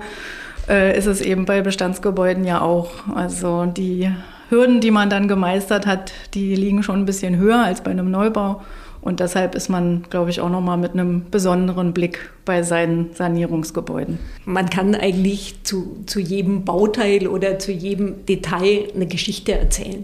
ist 0.68 1.08
es 1.08 1.20
eben 1.20 1.44
bei 1.44 1.62
Bestandsgebäuden 1.62 2.46
ja 2.46 2.62
auch. 2.62 2.92
Also 3.14 3.66
die 3.66 4.10
Hürden, 4.48 4.80
die 4.80 4.92
man 4.92 5.10
dann 5.10 5.28
gemeistert 5.28 5.86
hat, 5.86 6.14
die 6.34 6.56
liegen 6.56 6.84
schon 6.84 7.00
ein 7.00 7.06
bisschen 7.06 7.36
höher 7.36 7.62
als 7.62 7.82
bei 7.82 7.92
einem 7.92 8.10
Neubau. 8.10 8.62
Und 9.02 9.20
deshalb 9.20 9.56
ist 9.56 9.70
man, 9.70 10.04
glaube 10.10 10.30
ich, 10.30 10.42
auch 10.42 10.50
nochmal 10.50 10.78
mit 10.78 10.94
einem 10.94 11.26
besonderen 11.32 11.92
Blick 11.94 12.32
bei 12.46 12.62
seinen 12.62 13.14
Sanierungsgebäuden. 13.14 14.20
Man 14.46 14.70
kann 14.70 14.94
eigentlich 14.94 15.56
zu, 15.64 16.04
zu 16.06 16.20
jedem 16.20 16.66
Bauteil 16.66 17.28
oder 17.28 17.58
zu 17.58 17.72
jedem 17.72 18.26
Detail 18.28 18.90
eine 18.94 19.08
Geschichte 19.08 19.54
erzählen. 19.54 20.04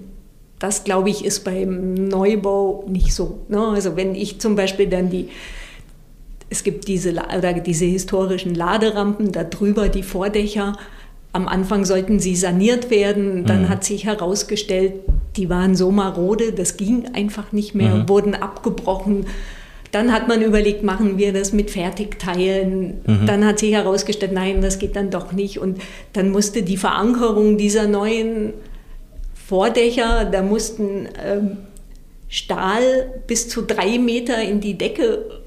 Das, 0.60 0.84
glaube 0.84 1.12
ich, 1.12 1.24
ist 1.24 1.44
beim 1.44 1.94
Neubau 1.94 2.86
nicht 2.88 3.14
so. 3.14 3.40
Ne? 3.50 3.64
Also 3.68 3.96
wenn 3.96 4.16
ich 4.16 4.40
zum 4.40 4.56
Beispiel 4.56 4.88
dann 4.88 5.12
die, 5.12 5.30
es 6.50 6.64
gibt 6.64 6.88
diese, 6.88 7.12
oder 7.14 7.54
diese 7.54 7.86
historischen 7.86 8.56
Laderampen, 8.56 9.32
da 9.32 9.44
drüber 9.44 9.90
die 9.90 10.02
Vordächer, 10.02 10.76
am 11.34 11.48
Anfang 11.48 11.86
sollten 11.86 12.20
sie 12.20 12.36
saniert 12.36 12.90
werden. 12.90 13.46
Dann 13.46 13.64
mhm. 13.64 13.70
hat 13.70 13.84
sich 13.84 14.06
herausgestellt, 14.06 14.94
die 15.38 15.50
waren 15.50 15.76
so 15.76 15.92
marode, 15.92 16.52
das 16.52 16.78
ging 16.78 17.06
einfach 17.14 17.52
nicht 17.52 17.76
mehr, 17.76 17.96
mhm. 17.96 18.10
wurden 18.10 18.36
abgebrochen. 18.36 19.28
Dann 19.92 20.12
hat 20.12 20.28
man 20.28 20.42
überlegt, 20.42 20.84
machen 20.84 21.18
wir 21.18 21.32
das 21.32 21.54
mit 21.54 21.72
Fertigteilen. 21.72 23.02
Mhm. 23.06 23.26
Dann 23.26 23.46
hat 23.46 23.60
sich 23.60 23.72
herausgestellt, 23.72 24.34
nein, 24.34 24.62
das 24.62 24.80
geht 24.80 24.96
dann 24.96 25.12
doch 25.12 25.32
nicht. 25.32 25.60
Und 25.60 25.80
dann 26.14 26.32
musste 26.32 26.64
die 26.64 26.78
Verankerung 26.78 27.58
dieser 27.58 27.88
neuen 27.88 28.54
Vordächer, 29.34 30.26
da 30.26 30.42
mussten 30.42 31.08
ähm, 31.26 31.58
Stahl 32.28 33.22
bis 33.28 33.48
zu 33.48 33.62
drei 33.62 33.98
Meter 33.98 34.42
in 34.42 34.60
die 34.60 34.78
Decke 34.78 35.44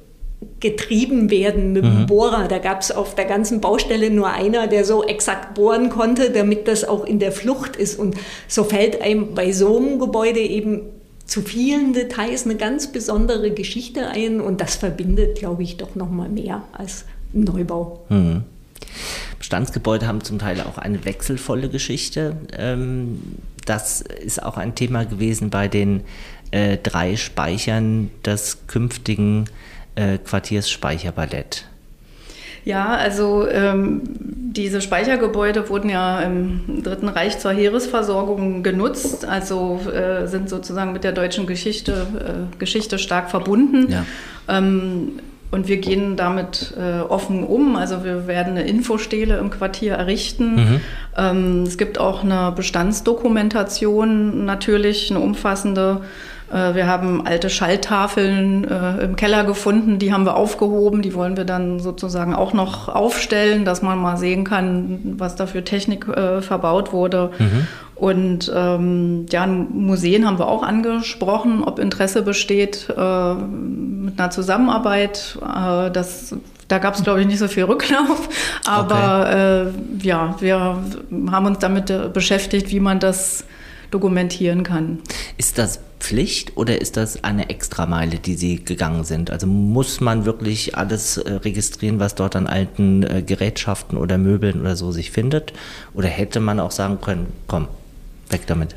getrieben 0.60 1.30
werden 1.30 1.72
mit 1.72 1.84
dem 1.84 2.02
mhm. 2.02 2.06
Bohrer. 2.06 2.48
Da 2.48 2.58
gab 2.58 2.80
es 2.80 2.90
auf 2.90 3.14
der 3.14 3.24
ganzen 3.26 3.60
Baustelle 3.60 4.10
nur 4.10 4.28
einer, 4.28 4.66
der 4.66 4.84
so 4.84 5.04
exakt 5.04 5.54
bohren 5.54 5.90
konnte, 5.90 6.30
damit 6.30 6.68
das 6.68 6.84
auch 6.84 7.04
in 7.04 7.18
der 7.18 7.32
Flucht 7.32 7.76
ist. 7.76 7.98
Und 7.98 8.16
so 8.48 8.64
fällt 8.64 9.02
einem 9.02 9.34
bei 9.34 9.52
so 9.52 9.76
einem 9.76 9.98
Gebäude 9.98 10.40
eben 10.40 10.82
zu 11.26 11.42
vielen 11.42 11.92
Details 11.92 12.44
eine 12.44 12.56
ganz 12.56 12.90
besondere 12.90 13.52
Geschichte 13.52 14.08
ein 14.08 14.40
und 14.40 14.60
das 14.60 14.76
verbindet, 14.76 15.38
glaube 15.38 15.62
ich, 15.62 15.76
doch 15.76 15.94
noch 15.94 16.10
mal 16.10 16.28
mehr 16.28 16.64
als 16.72 17.04
Neubau. 17.32 18.04
Mhm. 18.08 18.42
Bestandsgebäude 19.38 20.06
haben 20.06 20.22
zum 20.22 20.38
Teil 20.38 20.60
auch 20.60 20.78
eine 20.78 21.04
wechselvolle 21.04 21.68
Geschichte. 21.68 22.36
Ähm, 22.56 23.20
das 23.64 24.00
ist 24.00 24.42
auch 24.42 24.56
ein 24.56 24.74
Thema 24.74 25.04
gewesen 25.04 25.50
bei 25.50 25.68
den 25.68 26.02
äh, 26.50 26.78
drei 26.78 27.16
Speichern 27.16 28.10
des 28.24 28.66
künftigen 28.66 29.44
äh, 30.00 30.18
Quartiersspeicherballett? 30.18 31.66
Ja, 32.64 32.88
also 32.88 33.48
ähm, 33.48 34.02
diese 34.04 34.80
Speichergebäude 34.80 35.68
wurden 35.70 35.88
ja 35.88 36.20
im 36.20 36.82
Dritten 36.82 37.08
Reich 37.08 37.38
zur 37.38 37.52
Heeresversorgung 37.52 38.62
genutzt, 38.62 39.24
also 39.24 39.80
äh, 39.90 40.26
sind 40.26 40.50
sozusagen 40.50 40.92
mit 40.92 41.04
der 41.04 41.12
deutschen 41.12 41.46
Geschichte, 41.46 42.06
äh, 42.18 42.58
Geschichte 42.58 42.98
stark 42.98 43.30
verbunden. 43.30 43.90
Ja. 43.90 44.04
Ähm, 44.48 45.20
und 45.50 45.66
wir 45.66 45.78
gehen 45.78 46.16
damit 46.16 46.74
äh, 46.78 47.00
offen 47.00 47.42
um. 47.42 47.74
Also 47.74 48.04
wir 48.04 48.28
werden 48.28 48.56
eine 48.56 48.68
Infostele 48.68 49.38
im 49.38 49.50
Quartier 49.50 49.94
errichten. 49.94 50.54
Mhm. 50.54 50.80
Ähm, 51.16 51.62
es 51.64 51.76
gibt 51.76 51.98
auch 51.98 52.22
eine 52.22 52.52
Bestandsdokumentation 52.54 54.44
natürlich, 54.44 55.10
eine 55.10 55.18
umfassende 55.18 56.02
wir 56.50 56.86
haben 56.86 57.26
alte 57.26 57.48
Schalltafeln 57.48 58.64
äh, 58.64 59.04
im 59.04 59.16
Keller 59.16 59.44
gefunden, 59.44 59.98
die 59.98 60.12
haben 60.12 60.24
wir 60.24 60.36
aufgehoben. 60.36 61.00
Die 61.00 61.14
wollen 61.14 61.36
wir 61.36 61.44
dann 61.44 61.78
sozusagen 61.78 62.34
auch 62.34 62.52
noch 62.52 62.88
aufstellen, 62.88 63.64
dass 63.64 63.82
man 63.82 63.98
mal 63.98 64.16
sehen 64.16 64.44
kann, 64.44 65.14
was 65.18 65.36
da 65.36 65.46
für 65.46 65.62
Technik 65.62 66.08
äh, 66.08 66.42
verbaut 66.42 66.92
wurde. 66.92 67.30
Mhm. 67.38 67.66
Und 67.94 68.50
ähm, 68.54 69.26
ja, 69.30 69.46
Museen 69.46 70.26
haben 70.26 70.38
wir 70.38 70.48
auch 70.48 70.62
angesprochen, 70.62 71.62
ob 71.62 71.78
Interesse 71.78 72.22
besteht 72.22 72.88
äh, 72.88 73.34
mit 73.34 74.18
einer 74.18 74.30
Zusammenarbeit. 74.30 75.38
Äh, 75.42 75.90
das 75.90 76.34
da 76.70 76.78
gab 76.78 76.94
es, 76.94 77.02
glaube 77.02 77.20
ich, 77.20 77.26
nicht 77.26 77.40
so 77.40 77.48
viel 77.48 77.64
Rücklauf. 77.64 78.28
Aber 78.66 79.26
okay. 79.26 80.02
äh, 80.02 80.06
ja, 80.06 80.36
wir 80.38 80.78
haben 81.30 81.46
uns 81.46 81.58
damit 81.58 81.90
äh, 81.90 82.08
beschäftigt, 82.12 82.70
wie 82.70 82.80
man 82.80 83.00
das 83.00 83.44
dokumentieren 83.90 84.62
kann. 84.62 85.00
Ist 85.36 85.58
das 85.58 85.80
Pflicht 86.00 86.56
oder 86.56 86.80
ist 86.80 86.96
das 86.96 87.22
eine 87.22 87.50
Extrameile, 87.50 88.16
die 88.16 88.34
Sie 88.34 88.64
gegangen 88.64 89.04
sind? 89.04 89.30
Also 89.30 89.46
muss 89.46 90.00
man 90.00 90.24
wirklich 90.24 90.76
alles 90.76 91.18
äh, 91.18 91.32
registrieren, 91.34 92.00
was 92.00 92.14
dort 92.14 92.34
an 92.34 92.46
alten 92.46 93.02
äh, 93.02 93.22
Gerätschaften 93.22 93.96
oder 93.96 94.18
Möbeln 94.18 94.60
oder 94.60 94.74
so 94.74 94.90
sich 94.90 95.10
findet? 95.10 95.52
Oder 95.94 96.08
hätte 96.08 96.40
man 96.40 96.58
auch 96.58 96.70
sagen 96.70 97.00
können, 97.00 97.26
komm, 97.46 97.68
weg 98.30 98.42
damit? 98.46 98.74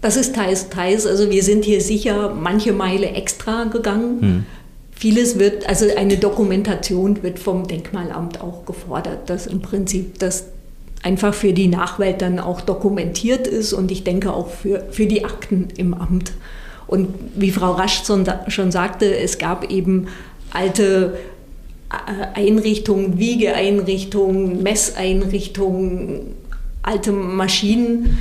Das 0.00 0.16
ist 0.16 0.34
teils, 0.34 0.68
teils. 0.70 1.06
Also 1.06 1.30
wir 1.30 1.42
sind 1.42 1.64
hier 1.64 1.80
sicher 1.80 2.34
manche 2.34 2.72
Meile 2.72 3.10
extra 3.10 3.64
gegangen. 3.64 4.20
Hm. 4.20 4.46
Vieles 4.92 5.38
wird, 5.38 5.68
also 5.68 5.86
eine 5.94 6.16
Dokumentation 6.16 7.22
wird 7.22 7.38
vom 7.38 7.68
Denkmalamt 7.68 8.40
auch 8.40 8.64
gefordert, 8.64 9.28
dass 9.28 9.46
im 9.46 9.60
Prinzip 9.60 10.18
das 10.18 10.46
einfach 11.06 11.34
für 11.34 11.52
die 11.52 11.68
Nachwelt 11.68 12.20
dann 12.20 12.40
auch 12.40 12.60
dokumentiert 12.60 13.46
ist 13.46 13.72
und 13.72 13.92
ich 13.92 14.02
denke 14.02 14.32
auch 14.32 14.50
für, 14.50 14.84
für 14.90 15.06
die 15.06 15.24
Akten 15.24 15.68
im 15.76 15.94
Amt. 15.94 16.32
Und 16.88 17.08
wie 17.36 17.52
Frau 17.52 17.72
Rasch 17.72 18.02
schon 18.04 18.72
sagte, 18.72 19.16
es 19.16 19.38
gab 19.38 19.70
eben 19.70 20.08
alte 20.50 21.16
äh, 21.90 22.38
Einrichtungen, 22.40 23.20
Wiegeeinrichtungen, 23.20 24.64
Messeinrichtungen, 24.64 26.34
alte 26.82 27.12
Maschinen, 27.12 28.18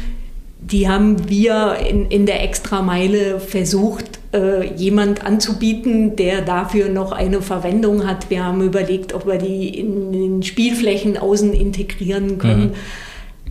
die 0.60 0.88
haben 0.88 1.28
wir 1.28 1.78
in, 1.90 2.06
in 2.12 2.28
der 2.28 2.44
Extrameile 2.44 3.40
versucht, 3.40 4.20
äh, 4.36 4.74
jemand 4.76 5.26
anzubieten, 5.26 6.16
der 6.16 6.42
dafür 6.42 6.90
noch 6.90 7.14
eine 7.14 7.42
Verwendung 7.42 8.06
hat. 8.06 8.30
Wir 8.30 8.44
haben 8.44 8.62
überlegt, 8.62 9.14
ob 9.14 9.26
wir 9.26 9.38
die 9.38 9.80
in 9.80 10.12
den 10.12 10.44
Spielflächen 10.44 11.18
außen 11.18 11.54
integrieren 11.54 12.38
können. 12.38 12.68
Mhm. 12.68 12.74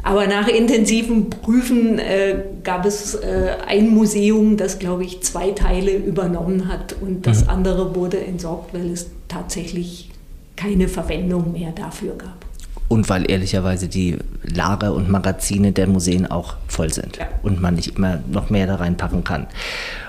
Aber 0.03 0.27
nach 0.27 0.49
intensiven 0.49 1.31
Prüfen 1.31 1.99
äh, 1.99 2.37
gab 2.63 2.85
es 2.85 3.15
äh, 3.15 3.57
ein 3.67 3.89
Museum, 3.89 4.59
das, 4.59 4.79
glaube 4.79 5.05
ich, 5.05 5.23
zwei 5.23 5.53
Teile 5.53 5.97
übernommen 5.97 6.69
hat 6.69 6.95
und 7.01 7.27
das 7.27 7.45
mhm. 7.45 7.51
andere 7.51 7.95
wurde 7.95 8.21
entsorgt, 8.21 8.75
weil 8.75 8.91
es 8.91 9.11
tatsächlich 9.29 10.11
keine 10.57 10.89
Verwendung 10.89 11.53
mehr 11.53 11.73
dafür 11.73 12.17
gab. 12.17 12.45
Und 12.89 13.09
weil 13.09 13.31
ehrlicherweise 13.31 13.89
die 13.89 14.19
Lager 14.43 14.93
und 14.93 15.09
Magazine 15.09 15.73
der 15.73 15.87
Museen 15.87 16.31
auch 16.31 16.57
voll 16.69 16.93
sind 16.93 17.17
ja. 17.17 17.27
und 17.43 17.63
man 17.63 17.75
nicht 17.77 17.97
immer 17.97 18.19
noch 18.31 18.51
mehr 18.51 18.67
da 18.67 18.77
reinpacken 18.77 19.25
kann. 19.25 19.47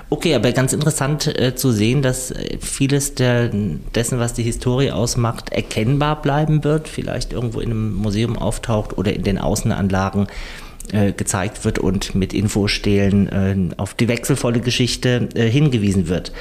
Okay, 0.09 0.35
aber 0.35 0.51
ganz 0.51 0.71
interessant 0.71 1.27
äh, 1.27 1.55
zu 1.55 1.71
sehen, 1.71 2.03
dass 2.03 2.29
äh, 2.29 2.57
vieles 2.59 3.15
der, 3.15 3.49
dessen, 3.95 4.19
was 4.19 4.33
die 4.33 4.43
Historie 4.43 4.91
ausmacht, 4.91 5.51
erkennbar 5.51 6.21
bleiben 6.21 6.63
wird, 6.63 6.87
vielleicht 6.87 7.33
irgendwo 7.33 7.59
in 7.59 7.71
einem 7.71 7.93
Museum 7.95 8.37
auftaucht 8.37 8.97
oder 8.97 9.13
in 9.13 9.23
den 9.23 9.39
Außenanlagen 9.39 10.27
äh, 10.91 11.11
gezeigt 11.11 11.65
wird 11.65 11.79
und 11.79 12.13
mit 12.13 12.33
Infostelen 12.33 13.27
äh, 13.27 13.75
auf 13.77 13.95
die 13.95 14.07
wechselvolle 14.07 14.59
Geschichte 14.59 15.29
äh, 15.33 15.49
hingewiesen 15.49 16.07
wird. 16.07 16.31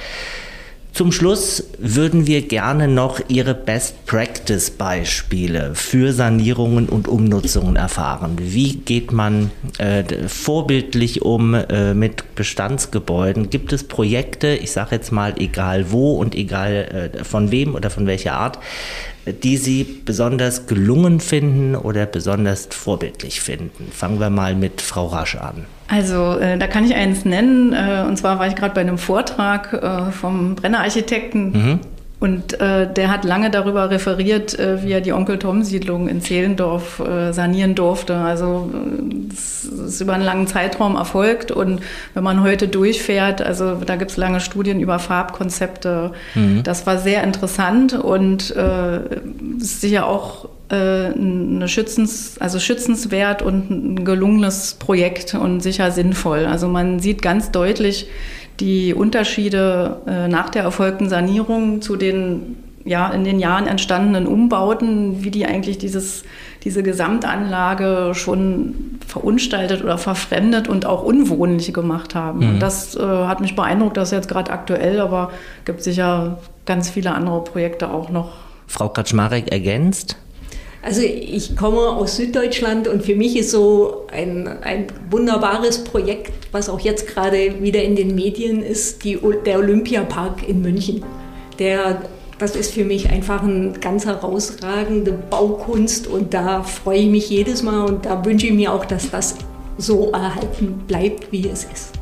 Zum 0.94 1.10
Schluss 1.10 1.64
würden 1.78 2.28
wir 2.28 2.42
gerne 2.42 2.86
noch 2.86 3.18
Ihre 3.26 3.52
Best 3.52 4.06
Practice 4.06 4.70
Beispiele 4.70 5.74
für 5.74 6.12
Sanierungen 6.12 6.88
und 6.88 7.08
Umnutzungen 7.08 7.74
erfahren. 7.74 8.36
Wie 8.40 8.76
geht 8.76 9.10
man 9.10 9.50
äh, 9.78 10.04
vorbildlich 10.28 11.22
um 11.22 11.54
äh, 11.54 11.94
mit 11.94 12.36
Bestandsgebäuden? 12.36 13.50
Gibt 13.50 13.72
es 13.72 13.82
Projekte, 13.82 14.54
ich 14.54 14.70
sage 14.70 14.94
jetzt 14.94 15.10
mal 15.10 15.34
egal 15.36 15.90
wo 15.90 16.12
und 16.12 16.36
egal 16.36 17.10
äh, 17.12 17.24
von 17.24 17.50
wem 17.50 17.74
oder 17.74 17.90
von 17.90 18.06
welcher 18.06 18.34
Art, 18.34 18.60
die 19.26 19.56
Sie 19.56 19.84
besonders 20.04 20.66
gelungen 20.66 21.20
finden 21.20 21.76
oder 21.76 22.06
besonders 22.06 22.68
vorbildlich 22.70 23.40
finden? 23.40 23.88
Fangen 23.90 24.20
wir 24.20 24.30
mal 24.30 24.54
mit 24.54 24.80
Frau 24.80 25.06
Rasch 25.06 25.36
an. 25.36 25.64
Also 25.88 26.38
äh, 26.38 26.58
da 26.58 26.66
kann 26.66 26.84
ich 26.84 26.94
eins 26.94 27.24
nennen. 27.24 27.72
Äh, 27.72 28.04
und 28.06 28.16
zwar 28.16 28.38
war 28.38 28.46
ich 28.46 28.54
gerade 28.54 28.74
bei 28.74 28.80
einem 28.80 28.98
Vortrag 28.98 29.72
äh, 29.72 30.10
vom 30.12 30.54
Brenner 30.54 30.80
Architekten. 30.80 31.52
Mhm. 31.52 31.80
Und 32.24 32.58
äh, 32.58 32.90
der 32.90 33.10
hat 33.10 33.26
lange 33.26 33.50
darüber 33.50 33.90
referiert, 33.90 34.58
äh, 34.58 34.82
wie 34.82 34.92
er 34.92 35.02
die 35.02 35.12
Onkel-Tom-Siedlung 35.12 36.08
in 36.08 36.22
Zehlendorf 36.22 37.00
äh, 37.00 37.32
sanieren 37.32 37.74
durfte. 37.74 38.16
Also 38.16 38.70
es 39.30 39.64
ist 39.64 40.00
über 40.00 40.14
einen 40.14 40.24
langen 40.24 40.46
Zeitraum 40.46 40.96
erfolgt. 40.96 41.50
Und 41.50 41.82
wenn 42.14 42.24
man 42.24 42.42
heute 42.42 42.66
durchfährt, 42.66 43.42
also 43.42 43.74
da 43.74 43.96
gibt 43.96 44.12
es 44.12 44.16
lange 44.16 44.40
Studien 44.40 44.80
über 44.80 44.98
Farbkonzepte. 44.98 46.12
Mhm. 46.34 46.62
Das 46.62 46.86
war 46.86 46.96
sehr 46.96 47.22
interessant 47.24 47.92
und 47.92 48.56
äh, 48.56 49.00
ist 49.58 49.82
sicher 49.82 50.06
auch 50.06 50.48
äh, 50.70 50.76
eine 50.76 51.68
Schützens, 51.68 52.38
also 52.40 52.58
schützenswert 52.58 53.42
und 53.42 53.70
ein 53.70 54.04
gelungenes 54.06 54.76
Projekt 54.78 55.34
und 55.34 55.60
sicher 55.60 55.90
sinnvoll. 55.90 56.46
Also 56.46 56.68
man 56.68 57.00
sieht 57.00 57.20
ganz 57.20 57.50
deutlich 57.50 58.08
die 58.60 58.94
Unterschiede 58.94 60.02
äh, 60.06 60.28
nach 60.28 60.50
der 60.50 60.62
erfolgten 60.62 61.08
Sanierung 61.08 61.82
zu 61.82 61.96
den 61.96 62.56
ja, 62.84 63.08
in 63.08 63.24
den 63.24 63.40
Jahren 63.40 63.66
entstandenen 63.66 64.26
Umbauten, 64.26 65.24
wie 65.24 65.30
die 65.30 65.46
eigentlich 65.46 65.78
dieses, 65.78 66.22
diese 66.64 66.82
Gesamtanlage 66.82 68.12
schon 68.14 68.98
verunstaltet 69.06 69.82
oder 69.82 69.96
verfremdet 69.96 70.68
und 70.68 70.84
auch 70.84 71.02
unwohnlich 71.02 71.72
gemacht 71.72 72.14
haben. 72.14 72.40
Mhm. 72.40 72.48
Und 72.50 72.60
das 72.60 72.94
äh, 72.94 73.00
hat 73.00 73.40
mich 73.40 73.56
beeindruckt, 73.56 73.96
das 73.96 74.08
ist 74.08 74.16
jetzt 74.16 74.28
gerade 74.28 74.52
aktuell, 74.52 75.00
aber 75.00 75.30
gibt 75.64 75.82
sicher 75.82 76.38
ganz 76.66 76.90
viele 76.90 77.14
andere 77.14 77.42
Projekte 77.42 77.90
auch 77.90 78.10
noch. 78.10 78.32
Frau 78.66 78.90
Kaczmarek 78.90 79.50
ergänzt? 79.50 80.18
Also 80.84 81.00
ich 81.00 81.56
komme 81.56 81.78
aus 81.78 82.16
Süddeutschland 82.16 82.88
und 82.88 83.02
für 83.02 83.16
mich 83.16 83.38
ist 83.38 83.50
so 83.50 84.02
ein, 84.12 84.46
ein 84.46 84.88
wunderbares 85.10 85.82
Projekt, 85.82 86.32
was 86.52 86.68
auch 86.68 86.78
jetzt 86.78 87.06
gerade 87.06 87.62
wieder 87.62 87.82
in 87.82 87.96
den 87.96 88.14
Medien 88.14 88.62
ist, 88.62 89.02
die, 89.02 89.18
der 89.46 89.60
Olympiapark 89.60 90.46
in 90.46 90.60
München. 90.60 91.02
Der, 91.58 92.02
das 92.38 92.54
ist 92.54 92.74
für 92.74 92.84
mich 92.84 93.08
einfach 93.08 93.42
eine 93.42 93.72
ganz 93.80 94.04
herausragende 94.04 95.12
Baukunst 95.12 96.06
und 96.06 96.34
da 96.34 96.62
freue 96.62 96.98
ich 96.98 97.08
mich 97.08 97.30
jedes 97.30 97.62
Mal 97.62 97.86
und 97.86 98.04
da 98.04 98.22
wünsche 98.22 98.48
ich 98.48 98.52
mir 98.52 98.70
auch, 98.70 98.84
dass 98.84 99.10
das 99.10 99.36
so 99.78 100.10
erhalten 100.10 100.82
bleibt, 100.86 101.32
wie 101.32 101.48
es 101.48 101.64
ist. 101.64 101.93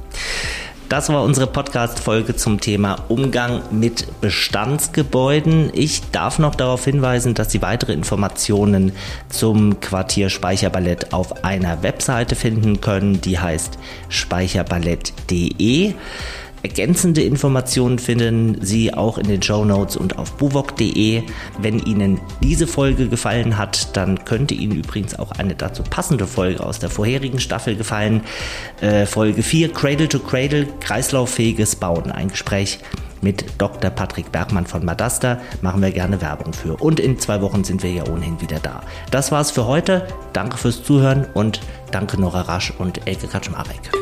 Das 0.92 1.08
war 1.08 1.22
unsere 1.22 1.46
Podcast-Folge 1.46 2.36
zum 2.36 2.60
Thema 2.60 2.96
Umgang 3.08 3.62
mit 3.70 4.20
Bestandsgebäuden. 4.20 5.70
Ich 5.72 6.10
darf 6.10 6.38
noch 6.38 6.54
darauf 6.54 6.84
hinweisen, 6.84 7.32
dass 7.32 7.50
Sie 7.50 7.62
weitere 7.62 7.94
Informationen 7.94 8.92
zum 9.30 9.80
Quartier 9.80 10.28
Speicherballett 10.28 11.14
auf 11.14 11.44
einer 11.44 11.82
Webseite 11.82 12.34
finden 12.34 12.82
können, 12.82 13.22
die 13.22 13.38
heißt 13.38 13.78
speicherballett.de. 14.10 15.94
Ergänzende 16.62 17.22
Informationen 17.22 17.98
finden 17.98 18.58
Sie 18.60 18.94
auch 18.94 19.18
in 19.18 19.26
den 19.26 19.42
Show 19.42 19.64
Notes 19.64 19.96
und 19.96 20.18
auf 20.18 20.32
buwok.de. 20.36 21.22
Wenn 21.58 21.78
Ihnen 21.80 22.20
diese 22.42 22.66
Folge 22.66 23.08
gefallen 23.08 23.58
hat, 23.58 23.96
dann 23.96 24.24
könnte 24.24 24.54
Ihnen 24.54 24.76
übrigens 24.76 25.18
auch 25.18 25.32
eine 25.32 25.54
dazu 25.54 25.82
passende 25.82 26.26
Folge 26.26 26.64
aus 26.64 26.78
der 26.78 26.90
vorherigen 26.90 27.40
Staffel 27.40 27.76
gefallen. 27.76 28.22
Äh, 28.80 29.06
Folge 29.06 29.42
4, 29.42 29.72
Cradle 29.72 30.08
to 30.08 30.20
Cradle, 30.20 30.66
kreislauffähiges 30.80 31.76
Bauen. 31.76 32.12
Ein 32.12 32.28
Gespräch 32.28 32.78
mit 33.22 33.44
Dr. 33.58 33.90
Patrick 33.90 34.30
Bergmann 34.30 34.66
von 34.66 34.84
Madasta. 34.84 35.38
Machen 35.62 35.80
wir 35.80 35.90
gerne 35.90 36.20
Werbung 36.20 36.52
für. 36.52 36.76
Und 36.76 37.00
in 37.00 37.18
zwei 37.18 37.40
Wochen 37.40 37.64
sind 37.64 37.82
wir 37.82 37.90
ja 37.90 38.06
ohnehin 38.06 38.40
wieder 38.40 38.58
da. 38.58 38.82
Das 39.10 39.32
war's 39.32 39.50
für 39.50 39.66
heute. 39.66 40.06
Danke 40.32 40.58
fürs 40.58 40.82
Zuhören 40.82 41.26
und 41.34 41.60
danke 41.90 42.20
Nora 42.20 42.42
Rasch 42.42 42.72
und 42.78 43.06
Elke 43.06 43.28
Kaczmarek. 43.28 44.01